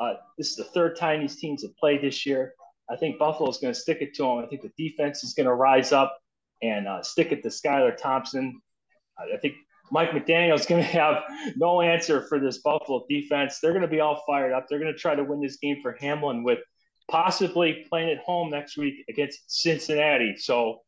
uh, 0.00 0.14
this 0.38 0.50
is 0.50 0.56
the 0.56 0.64
third 0.64 0.96
time 0.96 1.20
these 1.20 1.36
teams 1.36 1.62
have 1.62 1.76
played 1.76 2.02
this 2.02 2.24
year. 2.24 2.54
I 2.90 2.96
think 2.96 3.18
Buffalo 3.18 3.48
is 3.48 3.58
going 3.58 3.72
to 3.72 3.78
stick 3.78 3.98
it 4.00 4.14
to 4.14 4.22
them. 4.22 4.38
I 4.38 4.46
think 4.46 4.62
the 4.62 4.70
defense 4.76 5.24
is 5.24 5.34
going 5.34 5.46
to 5.46 5.54
rise 5.54 5.92
up 5.92 6.16
and 6.62 6.86
stick 7.04 7.32
it 7.32 7.42
to 7.42 7.48
Skylar 7.48 7.96
Thompson. 7.96 8.60
I 9.18 9.36
think 9.38 9.54
Mike 9.90 10.10
McDaniel 10.10 10.58
is 10.58 10.66
going 10.66 10.82
to 10.84 10.88
have 10.88 11.22
no 11.56 11.80
answer 11.80 12.22
for 12.22 12.38
this 12.38 12.58
Buffalo 12.58 13.04
defense. 13.08 13.58
They're 13.60 13.72
going 13.72 13.82
to 13.82 13.88
be 13.88 14.00
all 14.00 14.22
fired 14.26 14.52
up. 14.52 14.66
They're 14.68 14.78
going 14.78 14.92
to 14.92 14.98
try 14.98 15.14
to 15.14 15.24
win 15.24 15.40
this 15.40 15.56
game 15.56 15.78
for 15.82 15.96
Hamlin 16.00 16.42
with 16.42 16.58
possibly 17.10 17.86
playing 17.88 18.10
at 18.10 18.18
home 18.18 18.50
next 18.50 18.76
week 18.76 19.04
against 19.08 19.40
Cincinnati. 19.48 20.36
So 20.36 20.80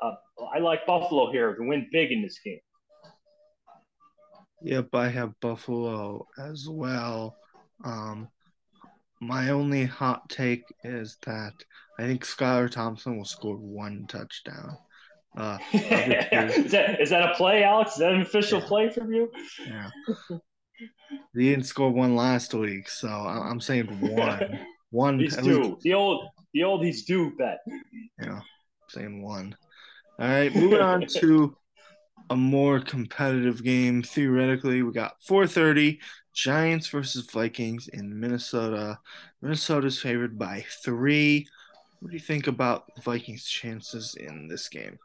uh, 0.00 0.12
I 0.54 0.58
like 0.58 0.86
Buffalo 0.86 1.30
here 1.32 1.54
to 1.54 1.62
win 1.62 1.88
big 1.90 2.12
in 2.12 2.22
this 2.22 2.38
game. 2.44 2.60
Yep, 4.62 4.94
I 4.94 5.08
have 5.08 5.38
Buffalo 5.40 6.26
as 6.38 6.68
well. 6.68 7.36
Um, 7.84 8.28
my 9.20 9.50
only 9.50 9.84
hot 9.84 10.28
take 10.28 10.64
is 10.82 11.18
that 11.26 11.52
I 11.98 12.02
think 12.02 12.24
Skylar 12.24 12.70
Thompson 12.70 13.16
will 13.16 13.24
score 13.24 13.56
one 13.56 14.06
touchdown. 14.06 14.78
Uh, 15.36 15.58
is 15.72 16.70
that 16.70 17.00
is 17.00 17.10
that 17.10 17.30
a 17.30 17.34
play, 17.34 17.64
Alex? 17.64 17.92
Is 17.92 17.98
that 17.98 18.12
an 18.12 18.20
official 18.20 18.60
yeah. 18.60 18.66
play 18.66 18.90
from 18.90 19.12
you? 19.12 19.30
Yeah. 19.66 19.90
he 21.34 21.50
didn't 21.50 21.66
score 21.66 21.90
one 21.90 22.14
last 22.14 22.54
week, 22.54 22.88
so 22.88 23.08
I'm 23.08 23.60
saying 23.60 23.86
one. 24.00 24.60
One. 24.90 25.18
He's 25.18 25.36
due. 25.36 25.64
Least. 25.64 25.80
The 25.80 25.94
old, 25.94 26.28
the 26.52 26.62
old. 26.62 26.84
He's 26.84 27.04
due 27.04 27.32
bet. 27.36 27.58
Yeah, 28.22 28.42
saying 28.90 29.24
one. 29.24 29.56
All 30.20 30.28
right, 30.28 30.54
moving 30.54 30.80
on 30.80 31.04
to 31.16 31.56
a 32.30 32.36
more 32.36 32.78
competitive 32.78 33.64
game. 33.64 34.04
Theoretically, 34.04 34.82
we 34.82 34.92
got 34.92 35.16
4:30 35.28 35.98
Giants 36.32 36.86
versus 36.86 37.28
Vikings 37.28 37.88
in 37.88 38.20
Minnesota. 38.20 39.00
Minnesota's 39.42 40.00
favored 40.00 40.38
by 40.38 40.64
three. 40.84 41.48
What 41.98 42.10
do 42.10 42.14
you 42.14 42.20
think 42.20 42.46
about 42.46 42.84
the 42.94 43.02
Vikings' 43.02 43.48
chances 43.48 44.14
in 44.14 44.46
this 44.46 44.68
game? 44.68 44.98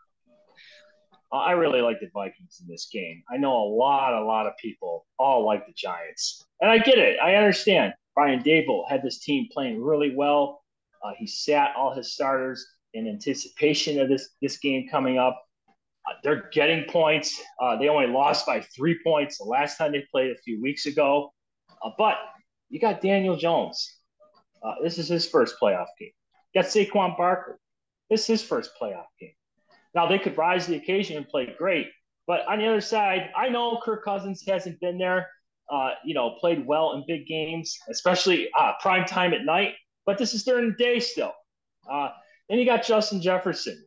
I 1.32 1.52
really 1.52 1.82
like 1.82 2.00
the 2.00 2.10
Vikings 2.14 2.60
in 2.62 2.68
this 2.68 2.90
game. 2.92 3.22
I 3.32 3.38
know 3.38 3.56
a 3.56 3.70
lot, 3.70 4.14
a 4.14 4.26
lot 4.26 4.48
of 4.48 4.54
people 4.58 5.06
all 5.20 5.46
like 5.46 5.66
the 5.68 5.74
Giants, 5.74 6.46
and 6.62 6.72
I 6.72 6.80
get 6.80 6.98
it. 6.98 7.20
I 7.20 7.36
understand. 7.36 7.94
Brian 8.16 8.42
Daboll 8.42 8.90
had 8.90 9.04
this 9.04 9.20
team 9.20 9.48
playing 9.52 9.82
really 9.82 10.14
well. 10.16 10.62
Uh, 11.04 11.12
he 11.18 11.28
sat 11.28 11.76
all 11.78 11.94
his 11.94 12.14
starters 12.14 12.66
in 12.94 13.08
anticipation 13.08 14.00
of 14.00 14.10
this 14.10 14.30
this 14.42 14.58
game 14.58 14.88
coming 14.90 15.18
up. 15.18 15.42
Uh, 16.08 16.14
they're 16.24 16.50
getting 16.52 16.84
points. 16.90 17.42
Uh, 17.62 17.78
they 17.78 17.88
only 17.88 18.08
lost 18.08 18.46
by 18.46 18.62
three 18.76 18.98
points 19.04 19.38
the 19.38 19.44
last 19.44 19.78
time 19.78 19.92
they 19.92 20.06
played 20.12 20.32
a 20.32 20.38
few 20.44 20.62
weeks 20.62 20.86
ago. 20.86 21.32
Uh, 21.84 21.92
but 21.98 22.16
you 22.70 22.80
got 22.80 23.02
Daniel 23.02 23.36
Jones. 23.36 23.98
Uh, 24.64 24.76
this 24.84 24.98
is 24.98 25.08
his 25.08 25.28
first 25.28 25.56
playoff 25.62 25.88
game. 26.00 26.12
You 26.54 26.62
got 26.62 26.70
Saquon 26.70 27.16
Barkley. 27.18 27.56
This 28.10 28.22
is 28.22 28.28
his 28.28 28.44
first 28.44 28.72
playoff 28.82 29.06
game. 29.20 29.34
Now 29.96 30.08
they 30.08 30.20
could 30.20 30.38
rise 30.38 30.66
to 30.66 30.72
the 30.72 30.78
occasion 30.78 31.18
and 31.18 31.28
play 31.28 31.54
great, 31.58 31.88
but 32.28 32.48
on 32.48 32.60
the 32.60 32.68
other 32.68 32.80
side, 32.80 33.32
I 33.36 33.50
know 33.50 33.80
Kirk 33.84 34.04
Cousins 34.06 34.44
hasn't 34.48 34.80
been 34.80 35.00
there. 35.00 35.28
Uh, 35.72 35.92
you 36.04 36.14
know, 36.16 36.36
played 36.40 36.66
well 36.66 36.94
in 36.94 37.04
big 37.08 37.28
games, 37.28 37.78
especially 37.90 38.50
uh, 38.60 38.74
prime 38.82 39.06
time 39.06 39.34
at 39.34 39.46
night. 39.46 39.74
But 40.06 40.18
this 40.18 40.34
is 40.34 40.44
during 40.44 40.70
the 40.70 40.76
day 40.76 41.00
still. 41.00 41.34
Uh, 41.92 42.10
then 42.50 42.58
you 42.58 42.66
got 42.66 42.84
Justin 42.84 43.22
Jefferson, 43.22 43.84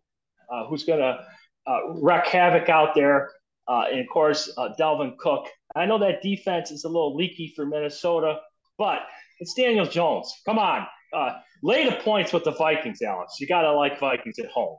uh, 0.53 0.67
who's 0.67 0.85
going 0.85 1.01
to 1.01 1.19
uh, 1.67 1.95
wreak 2.01 2.27
havoc 2.27 2.69
out 2.69 2.95
there. 2.95 3.31
Uh, 3.67 3.85
and 3.91 4.01
of 4.01 4.07
course, 4.13 4.53
Dalvin 4.79 5.17
Cook. 5.19 5.49
I 5.75 5.87
know 5.87 5.99
that 5.99 6.23
defense 6.23 6.71
is 6.71 6.85
a 6.85 6.89
little 6.89 7.17
leaky 7.17 7.53
for 7.55 7.67
Minnesota, 7.67 8.39
but 8.79 9.01
it's 9.41 9.55
Daniel 9.55 9.87
Jones. 9.87 10.33
Come 10.45 10.59
on. 10.59 10.87
Lay 11.65 11.89
the 11.89 11.97
points 11.97 12.33
with 12.33 12.45
the 12.45 12.53
Vikings, 12.53 13.03
Alex. 13.03 13.41
You 13.41 13.47
got 13.47 13.63
to 13.63 13.73
like 13.73 14.01
Vikings 14.01 14.39
at 14.41 14.47
home. 14.51 14.79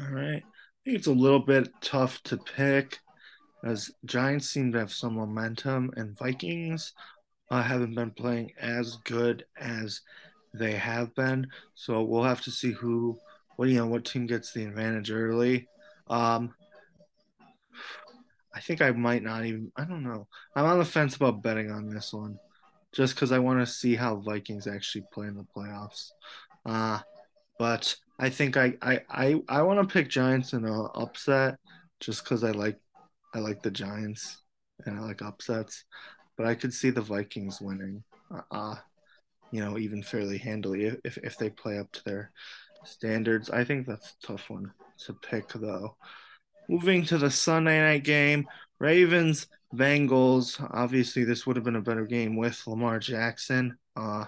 All 0.00 0.14
right. 0.14 0.42
I 0.42 0.84
think 0.84 0.98
it's 0.98 1.06
a 1.06 1.12
little 1.12 1.40
bit 1.40 1.68
tough 1.80 2.22
to 2.24 2.36
pick 2.36 2.98
as 3.64 3.90
Giants 4.04 4.48
seem 4.48 4.72
to 4.72 4.78
have 4.78 4.92
some 4.92 5.14
momentum 5.14 5.92
and 5.96 6.16
Vikings 6.18 6.94
uh, 7.50 7.62
haven't 7.62 7.94
been 7.94 8.10
playing 8.10 8.52
as 8.58 8.96
good 9.04 9.44
as 9.60 10.00
they 10.54 10.72
have 10.72 11.14
been. 11.14 11.46
So 11.74 12.02
we'll 12.02 12.24
have 12.24 12.40
to 12.42 12.50
see 12.50 12.72
who 12.72 13.18
what 13.56 13.68
you 13.68 13.76
know 13.76 13.86
what 13.86 14.04
team 14.04 14.26
gets 14.26 14.52
the 14.52 14.64
advantage 14.64 15.10
early. 15.10 15.68
Um, 16.08 16.54
I 18.54 18.60
think 18.60 18.82
I 18.82 18.90
might 18.90 19.22
not 19.22 19.44
even. 19.44 19.72
I 19.76 19.84
don't 19.84 20.02
know. 20.02 20.26
I'm 20.56 20.64
on 20.64 20.78
the 20.78 20.84
fence 20.84 21.16
about 21.16 21.42
betting 21.42 21.70
on 21.70 21.88
this 21.88 22.12
one, 22.12 22.38
just 22.92 23.14
because 23.14 23.32
I 23.32 23.38
want 23.38 23.60
to 23.60 23.66
see 23.66 23.94
how 23.94 24.16
Vikings 24.16 24.66
actually 24.66 25.04
play 25.12 25.26
in 25.26 25.36
the 25.36 25.46
playoffs. 25.56 26.10
Uh, 26.66 27.00
but 27.58 27.94
I 28.22 28.30
think 28.30 28.56
I 28.56 28.74
I 28.80 29.00
I, 29.10 29.42
I 29.48 29.62
want 29.62 29.80
to 29.80 29.92
pick 29.92 30.08
Giants 30.08 30.52
in 30.52 30.64
an 30.64 30.88
upset, 30.94 31.58
just 31.98 32.22
because 32.22 32.44
I 32.44 32.52
like 32.52 32.78
I 33.34 33.40
like 33.40 33.62
the 33.62 33.70
Giants 33.72 34.42
and 34.86 34.96
I 34.96 35.02
like 35.02 35.22
upsets. 35.22 35.84
But 36.36 36.46
I 36.46 36.54
could 36.54 36.72
see 36.72 36.90
the 36.90 37.02
Vikings 37.02 37.60
winning. 37.60 38.04
Uh, 38.30 38.42
uh 38.52 38.74
you 39.50 39.60
know, 39.60 39.76
even 39.76 40.04
fairly 40.04 40.38
handily 40.38 40.84
if 41.04 41.18
if 41.18 41.36
they 41.36 41.50
play 41.50 41.78
up 41.78 41.90
to 41.92 42.04
their 42.04 42.30
standards. 42.84 43.50
I 43.50 43.64
think 43.64 43.88
that's 43.88 44.14
a 44.22 44.26
tough 44.28 44.48
one 44.48 44.72
to 45.06 45.14
pick, 45.14 45.48
though. 45.54 45.96
Moving 46.68 47.04
to 47.06 47.18
the 47.18 47.30
Sunday 47.30 47.80
night 47.80 48.04
game, 48.04 48.46
Ravens, 48.78 49.48
Bengals. 49.74 50.64
Obviously, 50.72 51.24
this 51.24 51.44
would 51.44 51.56
have 51.56 51.64
been 51.64 51.76
a 51.76 51.82
better 51.82 52.06
game 52.06 52.36
with 52.36 52.64
Lamar 52.68 53.00
Jackson. 53.00 53.76
Uh, 53.96 54.26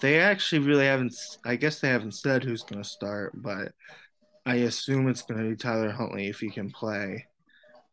they 0.00 0.20
actually 0.20 0.60
really 0.60 0.86
haven't, 0.86 1.14
I 1.44 1.56
guess 1.56 1.80
they 1.80 1.88
haven't 1.88 2.14
said 2.14 2.44
who's 2.44 2.62
going 2.62 2.82
to 2.82 2.88
start, 2.88 3.32
but 3.34 3.72
I 4.46 4.56
assume 4.56 5.08
it's 5.08 5.22
going 5.22 5.42
to 5.42 5.50
be 5.50 5.56
Tyler 5.56 5.90
Huntley 5.90 6.28
if 6.28 6.40
he 6.40 6.50
can 6.50 6.70
play. 6.70 7.26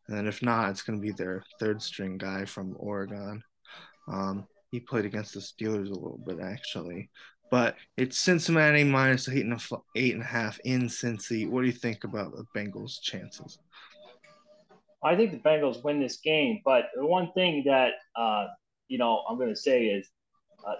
And 0.08 0.26
if 0.26 0.42
not, 0.42 0.70
it's 0.70 0.82
going 0.82 1.00
to 1.00 1.02
be 1.02 1.12
their 1.12 1.44
third 1.58 1.82
string 1.82 2.18
guy 2.18 2.44
from 2.44 2.76
Oregon. 2.78 3.42
Um, 4.08 4.46
he 4.70 4.80
played 4.80 5.04
against 5.04 5.34
the 5.34 5.40
Steelers 5.40 5.90
a 5.90 5.94
little 5.94 6.20
bit, 6.24 6.40
actually 6.40 7.10
but 7.50 7.76
it's 7.96 8.18
Cincinnati 8.18 8.84
minus 8.84 9.28
eight 9.28 9.44
and 9.44 9.52
a, 9.52 9.76
eight 9.96 10.14
and 10.14 10.22
a 10.22 10.26
half 10.26 10.58
in 10.64 10.82
Cincy. 10.82 11.48
What 11.48 11.62
do 11.62 11.66
you 11.66 11.72
think 11.72 12.04
about 12.04 12.32
the 12.32 12.44
Bengals' 12.56 13.02
chances? 13.02 13.58
I 15.02 15.16
think 15.16 15.32
the 15.32 15.38
Bengals 15.38 15.82
win 15.82 16.00
this 16.00 16.18
game, 16.18 16.60
but 16.64 16.84
the 16.94 17.04
one 17.04 17.32
thing 17.32 17.64
that 17.66 17.92
uh, 18.16 18.46
you 18.88 18.98
know 18.98 19.24
I'm 19.28 19.36
going 19.36 19.50
to 19.50 19.56
say 19.56 19.86
is 19.86 20.08
uh, 20.66 20.74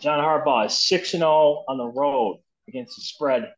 John 0.00 0.18
Harbaugh 0.18 0.66
is 0.66 0.74
six 0.74 1.14
and 1.14 1.20
zero 1.20 1.30
oh 1.30 1.64
on 1.68 1.78
the 1.78 1.86
road 1.86 2.40
against 2.68 2.96
the 2.96 3.02
spread. 3.02 3.52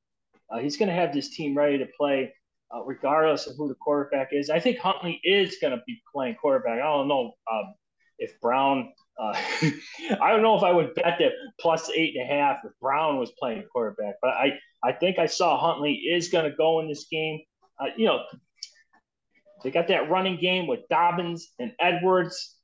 Uh, 0.51 0.59
he's 0.59 0.77
going 0.77 0.89
to 0.89 0.95
have 0.95 1.13
this 1.13 1.35
team 1.35 1.57
ready 1.57 1.79
to 1.79 1.87
play, 1.97 2.33
uh, 2.75 2.83
regardless 2.85 3.47
of 3.47 3.57
who 3.57 3.69
the 3.69 3.75
quarterback 3.77 4.29
is. 4.33 4.51
I 4.51 4.61
think 4.61 4.79
Huntley 4.79 5.21
is 5.25 5.57
going 5.61 5.77
to 5.77 5.83
be 5.87 6.03
playing 6.13 6.37
quarterback. 6.37 6.81
I 6.81 6.85
don't 6.85 7.09
know 7.09 7.33
um, 7.51 7.75
if 8.19 8.39
Brown 8.41 8.93
uh, 9.19 9.35
I 10.21 10.33
don't 10.33 10.43
know 10.43 10.57
if 10.57 10.63
I 10.63 10.73
would 10.73 10.95
bet 10.95 11.19
that 11.19 11.33
plus 11.61 11.91
eight 11.91 12.17
and 12.17 12.29
a 12.29 12.33
half 12.33 12.59
if 12.65 12.73
Brown 12.81 13.19
was 13.19 13.31
playing 13.39 13.65
quarterback, 13.71 14.17
but 14.21 14.31
I, 14.31 14.59
I 14.83 14.93
think 14.93 15.19
I 15.19 15.27
saw 15.27 15.59
Huntley 15.59 15.93
is 15.93 16.29
going 16.29 16.51
to 16.51 16.57
go 16.57 16.81
in 16.81 16.89
this 16.89 17.07
game. 17.11 17.41
Uh, 17.79 17.87
you 17.97 18.07
know, 18.07 18.25
they 19.63 19.71
got 19.71 19.89
that 19.89 20.11
running 20.11 20.37
game 20.37 20.67
with 20.67 20.81
Dobbins 20.91 21.53
and 21.59 21.73
Edwards. 21.81 22.57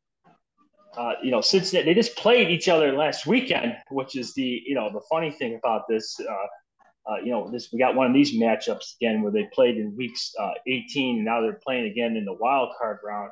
Uh, 0.97 1.13
you 1.23 1.31
know, 1.31 1.41
Cincinnati, 1.41 1.89
they 1.89 1.95
just 1.95 2.17
played 2.17 2.51
each 2.51 2.69
other 2.69 2.93
last 2.93 3.27
weekend, 3.27 3.77
which 3.91 4.17
is 4.17 4.35
the, 4.35 4.63
you 4.67 4.75
know, 4.75 4.91
the 4.93 5.01
funny 5.09 5.31
thing 5.31 5.55
about 5.55 5.83
this. 5.89 6.19
Uh, 6.21 6.47
uh, 7.11 7.17
you 7.25 7.31
know, 7.31 7.51
this 7.51 7.71
we 7.73 7.79
got 7.79 7.95
one 7.95 8.07
of 8.07 8.13
these 8.13 8.35
matchups 8.35 8.97
again 8.97 9.23
where 9.23 9.33
they 9.33 9.49
played 9.53 9.77
in 9.77 9.97
weeks 9.97 10.33
uh, 10.39 10.51
18 10.67 11.17
and 11.17 11.25
now 11.25 11.41
they're 11.41 11.61
playing 11.65 11.91
again 11.91 12.17
in 12.17 12.25
the 12.25 12.35
wild 12.35 12.71
card 12.79 12.99
round. 13.05 13.31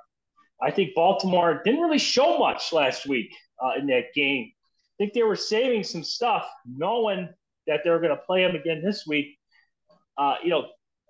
I 0.60 0.70
think 0.70 0.94
Baltimore 0.94 1.60
didn't 1.64 1.80
really 1.80 1.98
show 1.98 2.38
much 2.38 2.72
last 2.72 3.06
week 3.06 3.32
uh, 3.62 3.72
in 3.78 3.86
that 3.88 4.14
game. 4.14 4.50
I 4.56 4.94
think 4.98 5.12
they 5.12 5.22
were 5.22 5.36
saving 5.36 5.84
some 5.84 6.02
stuff, 6.02 6.48
knowing 6.66 7.28
that 7.66 7.80
they 7.84 7.90
were 7.90 8.00
going 8.00 8.16
to 8.16 8.22
play 8.26 8.44
them 8.44 8.56
again 8.56 8.82
this 8.82 9.06
week. 9.06 9.38
Uh, 10.16 10.36
you 10.42 10.50
know, 10.50 10.66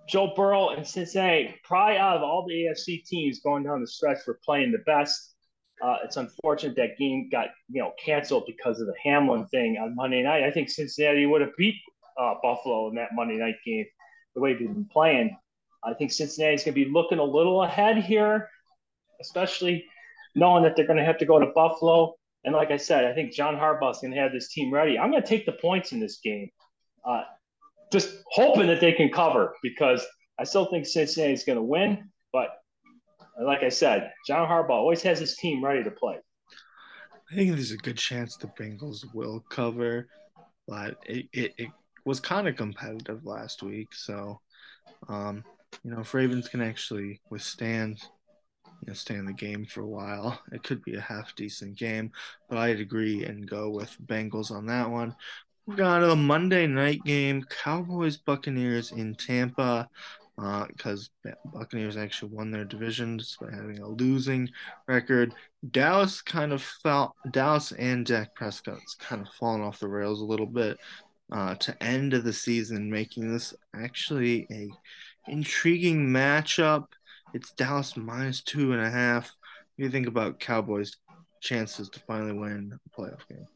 Joe 0.09 0.33
Burrow 0.35 0.71
and 0.71 0.87
Cincinnati, 0.87 1.55
probably 1.65 1.97
out 1.97 2.17
of 2.17 2.23
all 2.23 2.45
the 2.47 2.55
AFC 2.55 3.05
teams 3.05 3.41
going 3.41 3.63
down 3.63 3.81
the 3.81 3.87
stretch, 3.87 4.19
were 4.27 4.39
playing 4.45 4.73
the 4.73 4.79
best. 4.79 5.35
Uh, 5.83 5.97
it's 6.05 6.17
unfortunate 6.17 6.77
that 6.77 6.99
game 6.99 7.29
got 7.31 7.49
you 7.69 7.81
know 7.81 7.93
canceled 8.05 8.45
because 8.47 8.81
of 8.81 8.87
the 8.87 8.95
Hamlin 9.03 9.47
thing 9.47 9.77
on 9.77 9.95
Monday 9.95 10.23
night. 10.23 10.45
I 10.45 10.51
think 10.51 10.69
Cincinnati 10.69 11.27
would 11.27 11.41
have 11.41 11.57
beat 11.57 11.77
uh, 12.19 12.35
Buffalo 12.43 12.89
in 12.89 12.97
that 12.97 13.11
Monday 13.15 13.37
night 13.37 13.57
game 13.65 13.87
the 14.35 14.41
way 14.41 14.55
they've 14.55 14.67
been 14.67 14.89
playing. 14.91 15.37
I 15.85 15.95
think 15.95 16.11
Cincinnati's 16.11 16.65
going 16.65 16.75
to 16.75 16.85
be 16.85 16.91
looking 16.91 17.19
a 17.19 17.25
little 17.25 17.63
ahead 17.63 17.99
here, 17.99 18.49
especially 19.21 19.85
knowing 20.35 20.65
that 20.65 20.77
they're 20.77 20.87
going 20.87 20.99
to 20.99 21.05
have 21.05 21.19
to 21.19 21.27
go 21.27 21.39
to 21.39 21.47
Buffalo. 21.55 22.15
And 22.45 22.55
like 22.55 22.71
I 22.71 22.77
said, 22.77 23.05
I 23.05 23.15
think 23.15 23.33
John 23.33 23.55
Harbaugh's 23.55 24.01
going 24.01 24.13
to 24.13 24.21
have 24.21 24.33
this 24.33 24.53
team 24.53 24.73
ready. 24.73 24.99
I'm 24.99 25.11
going 25.11 25.23
to 25.23 25.29
take 25.29 25.47
the 25.47 25.53
points 25.53 25.93
in 25.93 26.01
this 26.01 26.19
game, 26.19 26.51
uh, 27.05 27.23
just 27.93 28.11
hoping 28.31 28.67
that 28.69 28.81
they 28.81 28.93
can 28.93 29.11
cover 29.11 29.55
because 29.63 30.05
I 30.39 30.45
still 30.45 30.67
think 30.67 30.87
Cincinnati's 30.87 31.45
going 31.45 31.59
to 31.59 31.63
win. 31.63 32.11
Like 33.41 33.63
I 33.63 33.69
said, 33.69 34.13
John 34.27 34.49
Harbaugh 34.49 34.71
always 34.71 35.03
has 35.03 35.19
his 35.21 35.37
team 35.37 35.65
ready 35.65 35.85
to 35.85 35.91
play. 35.91 36.17
I 37.31 37.35
think 37.35 37.53
there's 37.53 37.73
a 37.73 37.77
good 37.77 37.99
chance 37.99 38.37
the 38.37 38.49
Bengals 38.49 39.05
will 39.15 39.45
cover, 39.51 40.09
but 40.67 40.97
it, 41.07 41.27
it, 41.33 41.55
it 41.59 41.69
was 42.05 42.21
kind 42.21 42.49
of 42.49 42.57
competitive 42.57 43.25
last 43.25 43.63
week. 43.63 43.95
So, 43.95 44.41
um, 45.09 45.45
you 45.85 45.91
know, 45.91 46.01
if 46.01 46.15
Ravens 46.15 46.49
can 46.49 46.63
actually 46.63 47.21
withstand, 47.31 48.01
you 48.83 48.89
know, 48.89 48.95
stay 48.95 49.15
in 49.15 49.27
the 49.27 49.33
game 49.35 49.67
for 49.67 49.83
a 49.83 49.87
while, 49.87 50.41
it 50.53 50.63
could 50.63 50.83
be 50.83 50.95
a 50.95 51.01
half 51.01 51.35
decent 51.37 51.77
game. 51.77 52.13
But 52.49 52.59
I'd 52.59 52.81
agree 52.81 53.25
and 53.25 53.49
go 53.49 53.69
with 53.69 53.95
Bengals 54.07 54.51
on 54.51 54.67
that 54.67 54.91
one. 54.91 55.15
We've 55.67 55.77
got 55.77 56.03
a 56.03 56.17
Monday 56.17 56.67
night 56.67 57.05
game, 57.05 57.45
Cowboys 57.63 58.17
Buccaneers 58.17 58.91
in 58.91 59.15
Tampa 59.15 59.87
because 60.39 61.11
uh, 61.27 61.33
Buccaneers 61.53 61.97
actually 61.97 62.31
won 62.33 62.51
their 62.51 62.65
division 62.65 63.21
by 63.41 63.51
having 63.51 63.81
a 63.81 63.89
losing 63.89 64.49
record. 64.87 65.35
Dallas 65.73 66.23
kind 66.23 66.53
of 66.53 66.63
felt 66.63 67.13
Dallas 67.33 67.73
and 67.73 68.07
Dak 68.07 68.37
Prescott's 68.37 68.95
kind 68.95 69.23
of 69.23 69.29
fallen 69.35 69.63
off 69.63 69.81
the 69.81 69.89
rails 69.89 70.21
a 70.21 70.25
little 70.25 70.47
bit 70.47 70.79
uh, 71.33 71.57
to 71.57 71.83
end 71.83 72.15
of 72.15 72.23
the 72.23 72.33
season, 72.33 72.91
making 72.91 73.33
this 73.33 73.53
actually 73.75 74.47
a 74.53 74.69
intriguing 75.31 76.07
matchup. 76.07 76.87
It's 77.35 77.53
Dallas 77.53 77.97
minus 77.97 78.41
two 78.41 78.73
and 78.73 78.81
a 78.81 78.91
half. 78.91 79.25
What 79.25 79.79
do 79.79 79.85
you 79.85 79.91
think 79.91 80.07
about 80.07 80.39
Cowboys' 80.39 80.97
chances 81.41 81.89
to 81.91 82.01
finally 82.01 82.33
win 82.33 82.79
a 82.87 83.01
playoff 83.01 83.27
game? 83.29 83.47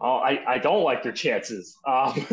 Oh, 0.00 0.18
I, 0.18 0.54
I 0.54 0.58
don't 0.58 0.84
like 0.84 1.02
their 1.02 1.12
chances. 1.12 1.76
Um, 1.88 2.26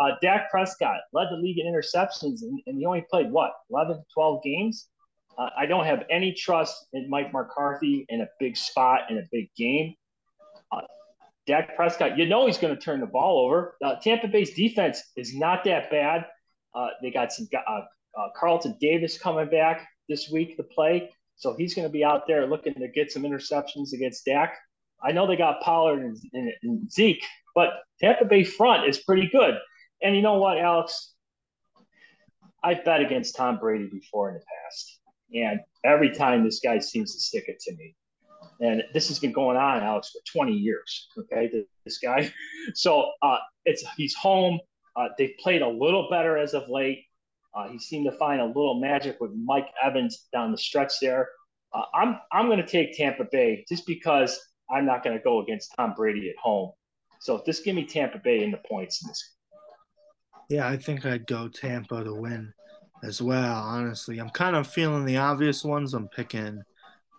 uh, 0.00 0.12
Dak 0.22 0.50
Prescott 0.50 1.00
led 1.12 1.26
the 1.30 1.36
league 1.36 1.58
in 1.58 1.66
interceptions, 1.66 2.42
and, 2.42 2.60
and 2.66 2.78
he 2.78 2.86
only 2.86 3.04
played 3.10 3.30
what 3.30 3.52
11, 3.70 4.02
12 4.14 4.42
games. 4.42 4.88
Uh, 5.36 5.50
I 5.56 5.66
don't 5.66 5.84
have 5.84 6.04
any 6.10 6.32
trust 6.32 6.86
in 6.92 7.10
Mike 7.10 7.32
McCarthy 7.32 8.06
in 8.08 8.22
a 8.22 8.26
big 8.40 8.56
spot 8.56 9.10
in 9.10 9.18
a 9.18 9.22
big 9.30 9.50
game. 9.56 9.94
Uh, 10.72 10.80
Dak 11.46 11.76
Prescott, 11.76 12.16
you 12.16 12.26
know 12.26 12.46
he's 12.46 12.58
going 12.58 12.74
to 12.74 12.80
turn 12.80 13.00
the 13.00 13.06
ball 13.06 13.44
over. 13.44 13.76
Uh, 13.84 13.96
Tampa 13.96 14.28
Bay's 14.28 14.54
defense 14.54 15.02
is 15.16 15.34
not 15.34 15.64
that 15.64 15.90
bad. 15.90 16.26
Uh, 16.74 16.88
they 17.02 17.10
got 17.10 17.32
some 17.32 17.46
uh, 17.54 17.80
uh, 18.18 18.28
Carlton 18.34 18.76
Davis 18.80 19.18
coming 19.18 19.48
back 19.50 19.86
this 20.08 20.30
week 20.30 20.56
to 20.56 20.62
play, 20.62 21.10
so 21.36 21.54
he's 21.56 21.74
going 21.74 21.86
to 21.86 21.92
be 21.92 22.04
out 22.04 22.26
there 22.26 22.46
looking 22.46 22.74
to 22.74 22.88
get 22.88 23.12
some 23.12 23.22
interceptions 23.22 23.92
against 23.92 24.24
Dak. 24.24 24.54
I 25.06 25.12
know 25.12 25.26
they 25.26 25.36
got 25.36 25.60
Pollard 25.60 26.02
and, 26.02 26.16
and, 26.32 26.52
and 26.62 26.92
Zeke, 26.92 27.24
but 27.54 27.70
Tampa 28.00 28.24
Bay 28.24 28.44
front 28.44 28.88
is 28.88 28.98
pretty 28.98 29.28
good. 29.30 29.54
And 30.02 30.16
you 30.16 30.22
know 30.22 30.38
what, 30.38 30.58
Alex? 30.58 31.12
I've 32.62 32.84
bet 32.84 33.00
against 33.00 33.36
Tom 33.36 33.58
Brady 33.58 33.88
before 33.88 34.30
in 34.30 34.34
the 34.34 34.40
past, 34.40 35.00
and 35.32 35.60
every 35.84 36.10
time 36.10 36.42
this 36.42 36.58
guy 36.58 36.80
seems 36.80 37.14
to 37.14 37.20
stick 37.20 37.44
it 37.46 37.60
to 37.60 37.74
me 37.76 37.94
and 38.60 38.82
this 38.94 39.08
has 39.08 39.18
been 39.18 39.32
going 39.32 39.56
on, 39.56 39.82
Alex, 39.82 40.10
for 40.10 40.20
20 40.38 40.52
years. 40.52 41.08
Okay, 41.18 41.50
this 41.84 41.98
guy. 41.98 42.32
So 42.74 43.12
uh, 43.22 43.38
it's 43.64 43.84
he's 43.96 44.14
home. 44.14 44.58
Uh, 44.96 45.06
they 45.18 45.36
played 45.38 45.62
a 45.62 45.68
little 45.68 46.08
better 46.10 46.36
as 46.36 46.52
of 46.52 46.68
late. 46.68 47.04
Uh, 47.54 47.68
he 47.68 47.78
seemed 47.78 48.10
to 48.10 48.18
find 48.18 48.40
a 48.40 48.44
little 48.44 48.80
magic 48.80 49.18
with 49.20 49.30
Mike 49.36 49.68
Evans 49.80 50.26
down 50.32 50.50
the 50.50 50.58
stretch 50.58 50.94
there. 51.00 51.28
Uh, 51.72 51.82
I'm 51.94 52.18
I'm 52.32 52.46
going 52.46 52.58
to 52.58 52.66
take 52.66 52.96
Tampa 52.96 53.24
Bay 53.30 53.64
just 53.68 53.86
because 53.86 54.36
I'm 54.70 54.86
not 54.86 55.04
going 55.04 55.16
to 55.16 55.22
go 55.22 55.42
against 55.42 55.74
Tom 55.76 55.94
Brady 55.96 56.30
at 56.30 56.36
home. 56.36 56.72
So 57.20 57.42
just 57.46 57.64
give 57.64 57.74
me 57.74 57.84
Tampa 57.84 58.18
Bay 58.18 58.42
in 58.42 58.50
the 58.50 58.60
points 58.68 59.02
in 59.02 59.08
this. 59.08 59.32
Yeah, 60.48 60.68
I 60.68 60.76
think 60.76 61.04
I'd 61.04 61.26
go 61.26 61.48
Tampa 61.48 62.04
to 62.04 62.14
win 62.14 62.52
as 63.02 63.20
well. 63.20 63.54
Honestly, 63.54 64.18
I'm 64.18 64.30
kind 64.30 64.56
of 64.56 64.66
feeling 64.66 65.04
the 65.04 65.16
obvious 65.16 65.64
ones. 65.64 65.94
I'm 65.94 66.08
picking 66.08 66.62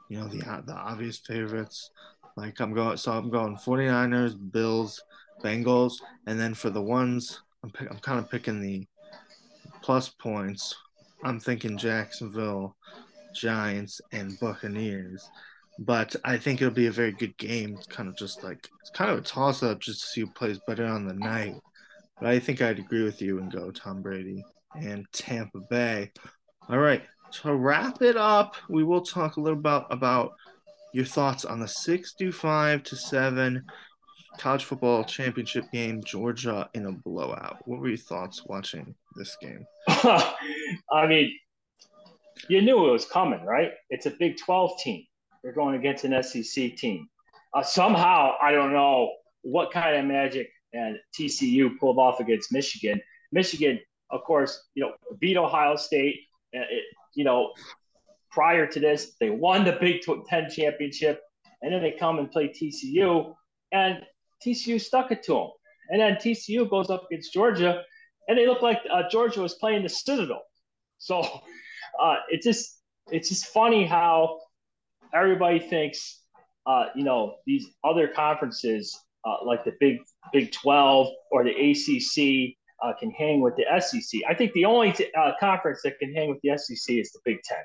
you 0.10 0.20
know 0.20 0.28
the 0.28 0.40
the 0.66 0.74
obvious 0.74 1.18
favorites. 1.18 1.92
Like 2.36 2.60
I'm 2.60 2.74
going, 2.74 2.98
so 2.98 3.12
I'm 3.14 3.30
going 3.30 3.58
49ers, 3.58 4.36
Bills, 4.52 5.04
Bengals, 5.44 5.94
and 6.28 6.40
then 6.40 6.54
for 6.54 6.70
the 6.70 6.82
ones 6.82 7.42
I'm 7.64 7.72
pick, 7.72 7.90
I'm 7.90 8.00
kind 8.00 8.20
of 8.20 8.30
picking 8.30 8.62
the 8.62 8.88
plus 9.82 10.10
points. 10.10 10.76
I'm 11.24 11.40
thinking 11.40 11.78
Jacksonville, 11.78 12.76
Giants, 13.34 14.00
and 14.12 14.40
Buccaneers. 14.40 15.28
But 15.80 16.16
I 16.24 16.38
think 16.38 16.62
it'll 16.62 16.74
be 16.74 16.88
a 16.88 16.92
very 16.92 17.12
good 17.12 17.38
game. 17.38 17.76
It's 17.78 17.88
kind 17.88 18.10
of 18.10 18.18
just 18.18 18.44
like 18.44 18.68
it's 18.82 18.90
kind 18.90 19.12
of 19.12 19.20
a 19.20 19.22
toss 19.22 19.62
up 19.62 19.80
just 19.80 20.02
to 20.02 20.08
see 20.08 20.22
who 20.22 20.28
plays 20.28 20.60
better 20.68 20.86
on 20.86 21.08
the 21.08 21.14
night. 21.14 21.56
But 22.20 22.30
I 22.30 22.40
think 22.40 22.62
I'd 22.62 22.80
agree 22.80 23.04
with 23.04 23.22
you 23.22 23.38
and 23.40 23.52
go 23.52 23.70
Tom 23.70 24.02
Brady 24.02 24.44
and 24.76 25.06
Tampa 25.12 25.60
Bay. 25.70 26.12
All 26.68 26.80
right, 26.80 27.04
to 27.44 27.54
wrap 27.54 28.02
it 28.02 28.18
up, 28.18 28.56
we 28.70 28.84
will 28.84 29.02
talk 29.02 29.38
a 29.38 29.42
little 29.42 29.60
about 29.60 29.86
about 29.92 30.34
your 30.94 31.06
thoughts 31.06 31.46
on 31.46 31.60
the 31.60 31.68
six 31.68 32.14
to 32.14 32.32
seven 32.32 33.64
college 34.38 34.64
football 34.64 35.04
championship 35.04 35.66
game, 35.72 36.04
Georgia 36.04 36.70
in 36.74 36.86
a 36.86 36.92
blowout. 36.92 37.58
What 37.66 37.80
were 37.80 37.90
your 37.90 37.98
thoughts 37.98 38.46
watching 38.46 38.96
this 39.16 39.36
game? 39.42 39.66
I 39.88 41.08
mean, 41.08 41.34
you 42.48 42.62
knew 42.62 42.88
it 42.88 42.92
was 42.92 43.06
coming, 43.06 43.44
right? 43.44 43.72
It's 43.90 44.06
a 44.06 44.12
Big 44.12 44.38
12 44.38 44.80
team. 44.80 45.04
They're 45.48 45.54
going 45.54 45.76
against 45.76 46.04
an 46.04 46.22
SEC 46.22 46.76
team. 46.76 47.08
Uh, 47.54 47.64
somehow, 47.64 48.34
I 48.42 48.52
don't 48.52 48.74
know 48.74 49.14
what 49.44 49.72
kind 49.72 49.96
of 49.96 50.04
magic 50.04 50.50
and 50.74 50.98
TCU 51.18 51.80
pulled 51.80 51.98
off 51.98 52.20
against 52.20 52.52
Michigan. 52.52 53.00
Michigan, 53.32 53.80
of 54.10 54.26
course, 54.26 54.68
you 54.76 54.84
know, 54.84 54.92
beat 55.22 55.38
Ohio 55.38 55.78
State. 55.78 56.20
It, 56.52 56.84
you 57.16 57.24
know, 57.24 57.54
prior 58.30 58.68
to 58.68 58.78
this, 58.82 59.14
they 59.22 59.30
won 59.30 59.64
the 59.64 59.78
Big 59.80 60.02
Ten 60.28 60.50
championship, 60.50 61.22
and 61.62 61.74
then 61.74 61.82
they 61.82 61.92
come 61.92 62.20
and 62.20 62.30
play 62.30 62.50
TCU, 62.50 63.34
and 63.72 64.04
TCU 64.46 64.82
stuck 64.82 65.14
it 65.14 65.24
to 65.24 65.34
them. 65.34 65.50
And 65.92 66.02
then 66.02 66.16
TCU 66.16 66.70
goes 66.70 66.90
up 66.90 67.06
against 67.10 67.32
Georgia, 67.32 67.84
and 68.28 68.38
they 68.38 68.48
look 68.48 68.62
like 68.62 68.80
uh, 68.92 69.04
Georgia 69.10 69.44
was 69.44 69.54
playing 69.54 69.84
the 69.84 69.88
Citadel. 69.88 70.44
So 70.98 71.22
uh, 72.02 72.18
it's 72.28 72.46
just 72.46 72.82
it's 73.10 73.30
just 73.30 73.46
funny 73.46 73.86
how 73.86 74.40
everybody 75.14 75.60
thinks, 75.60 76.22
uh, 76.66 76.86
you 76.96 77.04
know, 77.04 77.36
these 77.46 77.66
other 77.84 78.08
conferences 78.08 78.98
uh, 79.26 79.46
like 79.46 79.64
the 79.66 79.74
Big 79.80 79.98
Big 80.32 80.52
Twelve 80.52 81.08
or 81.32 81.44
the 81.44 81.52
ACC 81.52 82.56
uh, 82.84 82.94
can 83.00 83.12
hang 83.12 83.42
with 83.42 83.56
the 83.56 83.66
SEC. 83.80 84.22
I 84.30 84.34
think 84.34 84.54
the 84.54 84.66
only 84.66 84.92
t- 84.92 85.12
uh, 85.18 85.32
conference 85.40 85.82
that 85.84 85.98
can 86.00 86.14
hang 86.14 86.30
with 86.30 86.40
the 86.44 86.58
SEC 86.58 86.96
is 86.96 87.12
the 87.12 87.20
Big 87.26 87.42
Ten, 87.44 87.58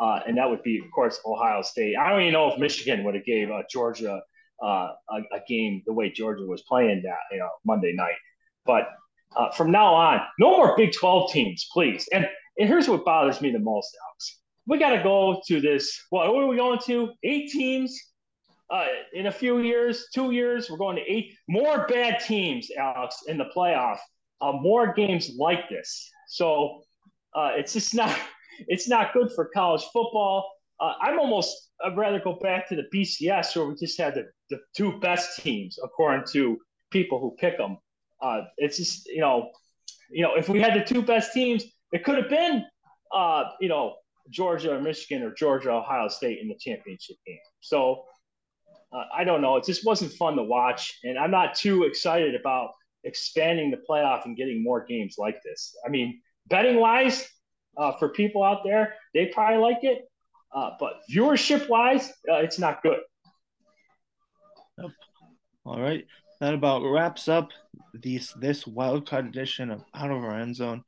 uh, 0.00 0.20
and 0.26 0.36
that 0.36 0.48
would 0.48 0.62
be, 0.62 0.78
of 0.78 0.90
course, 0.94 1.20
Ohio 1.24 1.62
State. 1.62 1.96
I 1.96 2.10
don't 2.10 2.22
even 2.22 2.32
know 2.32 2.52
if 2.52 2.58
Michigan 2.58 3.04
would 3.04 3.14
have 3.14 3.24
gave 3.24 3.50
uh, 3.50 3.62
Georgia 3.70 4.20
a, 4.60 4.66
a, 5.10 5.40
game 5.46 5.82
the 5.86 5.92
way 5.92 6.10
Georgia 6.10 6.44
was 6.44 6.62
playing 6.62 7.02
that 7.04 7.18
you 7.30 7.38
know 7.38 7.50
Monday 7.64 7.92
night. 7.94 8.16
But 8.66 8.88
from 9.54 9.70
now 9.70 9.94
on, 9.94 10.20
no 10.38 10.56
more 10.56 10.76
Big 10.76 10.92
Twelve 10.92 11.32
teams, 11.32 11.66
please. 11.72 12.08
And 12.12 12.26
and 12.58 12.68
here's 12.68 12.88
what 12.88 13.04
bothers 13.04 13.40
me 13.40 13.52
the 13.52 13.60
most, 13.60 13.96
Alex. 14.06 14.40
We 14.68 14.78
got 14.78 14.90
to 14.90 15.02
go 15.02 15.40
to 15.48 15.60
this. 15.60 16.04
What, 16.10 16.32
what 16.32 16.44
are 16.44 16.46
we 16.46 16.56
going 16.56 16.78
to? 16.86 17.10
Eight 17.24 17.50
teams 17.50 17.98
uh, 18.70 18.84
in 19.14 19.26
a 19.26 19.32
few 19.32 19.60
years, 19.60 20.08
two 20.14 20.30
years, 20.30 20.70
we're 20.70 20.76
going 20.76 20.96
to 20.96 21.02
eight 21.10 21.34
more 21.48 21.86
bad 21.86 22.20
teams, 22.20 22.70
Alex, 22.78 23.22
in 23.26 23.38
the 23.38 23.46
playoff. 23.56 23.96
Uh, 24.42 24.52
more 24.52 24.92
games 24.92 25.30
like 25.38 25.68
this. 25.70 26.10
So 26.28 26.82
uh, 27.34 27.52
it's 27.56 27.72
just 27.72 27.94
not 27.94 28.16
it's 28.68 28.86
not 28.86 29.14
good 29.14 29.30
for 29.34 29.46
college 29.46 29.82
football. 29.92 30.48
Uh, 30.80 30.92
I'm 31.00 31.18
almost 31.18 31.70
I'd 31.82 31.96
rather 31.96 32.20
go 32.20 32.38
back 32.42 32.68
to 32.68 32.76
the 32.76 32.84
BCS 32.94 33.56
where 33.56 33.66
we 33.66 33.74
just 33.74 33.98
had 33.98 34.14
the, 34.14 34.26
the 34.50 34.60
two 34.76 35.00
best 35.00 35.40
teams 35.42 35.78
according 35.82 36.26
to 36.32 36.58
people 36.90 37.18
who 37.18 37.34
pick 37.38 37.56
them. 37.56 37.78
Uh, 38.20 38.42
it's 38.58 38.76
just 38.76 39.06
you 39.06 39.20
know 39.20 39.50
you 40.10 40.22
know 40.22 40.34
if 40.36 40.50
we 40.50 40.60
had 40.60 40.74
the 40.74 40.84
two 40.84 41.00
best 41.00 41.32
teams, 41.32 41.64
it 41.92 42.04
could 42.04 42.18
have 42.18 42.28
been 42.28 42.64
uh, 43.14 43.44
you 43.60 43.68
know 43.68 43.96
Georgia 44.30 44.74
or 44.74 44.80
Michigan 44.80 45.22
or 45.22 45.32
Georgia 45.34 45.72
Ohio 45.72 46.08
State 46.08 46.38
in 46.40 46.48
the 46.48 46.56
championship 46.58 47.16
game. 47.26 47.38
So 47.60 48.04
uh, 48.92 49.04
I 49.14 49.24
don't 49.24 49.42
know. 49.42 49.56
It 49.56 49.64
just 49.64 49.84
wasn't 49.84 50.12
fun 50.12 50.36
to 50.36 50.42
watch, 50.42 50.98
and 51.04 51.18
I'm 51.18 51.30
not 51.30 51.54
too 51.54 51.84
excited 51.84 52.34
about 52.34 52.70
expanding 53.04 53.70
the 53.70 53.78
playoff 53.88 54.24
and 54.24 54.36
getting 54.36 54.62
more 54.62 54.84
games 54.84 55.16
like 55.18 55.42
this. 55.42 55.76
I 55.84 55.88
mean, 55.88 56.20
betting 56.48 56.80
wise, 56.80 57.28
uh, 57.76 57.92
for 57.98 58.08
people 58.08 58.42
out 58.42 58.62
there, 58.64 58.94
they 59.14 59.26
probably 59.26 59.58
like 59.58 59.82
it, 59.82 60.04
uh, 60.54 60.70
but 60.80 60.94
viewership 61.10 61.68
wise, 61.68 62.08
uh, 62.30 62.36
it's 62.36 62.58
not 62.58 62.82
good. 62.82 62.98
Yep. 64.78 64.90
All 65.64 65.80
right, 65.80 66.06
that 66.40 66.54
about 66.54 66.82
wraps 66.82 67.28
up 67.28 67.50
this 67.92 68.32
this 68.40 68.64
wildcard 68.64 69.28
edition 69.28 69.70
of 69.70 69.82
Out 69.94 70.10
of 70.10 70.24
Our 70.24 70.40
End 70.40 70.56
Zone, 70.56 70.82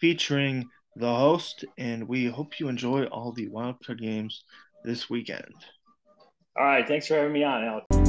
featuring 0.00 0.68
the 0.96 1.14
host, 1.14 1.64
and 1.78 2.08
we 2.08 2.26
hope 2.26 2.60
you 2.60 2.68
enjoy 2.68 3.04
all 3.04 3.32
the 3.32 3.48
wildcard 3.48 4.00
games 4.00 4.44
this 4.84 5.08
weekend. 5.08 5.54
All 6.58 6.64
right, 6.64 6.86
thanks 6.86 7.06
for 7.06 7.14
having 7.14 7.32
me 7.32 7.44
on, 7.44 7.64
Alex. 7.64 8.01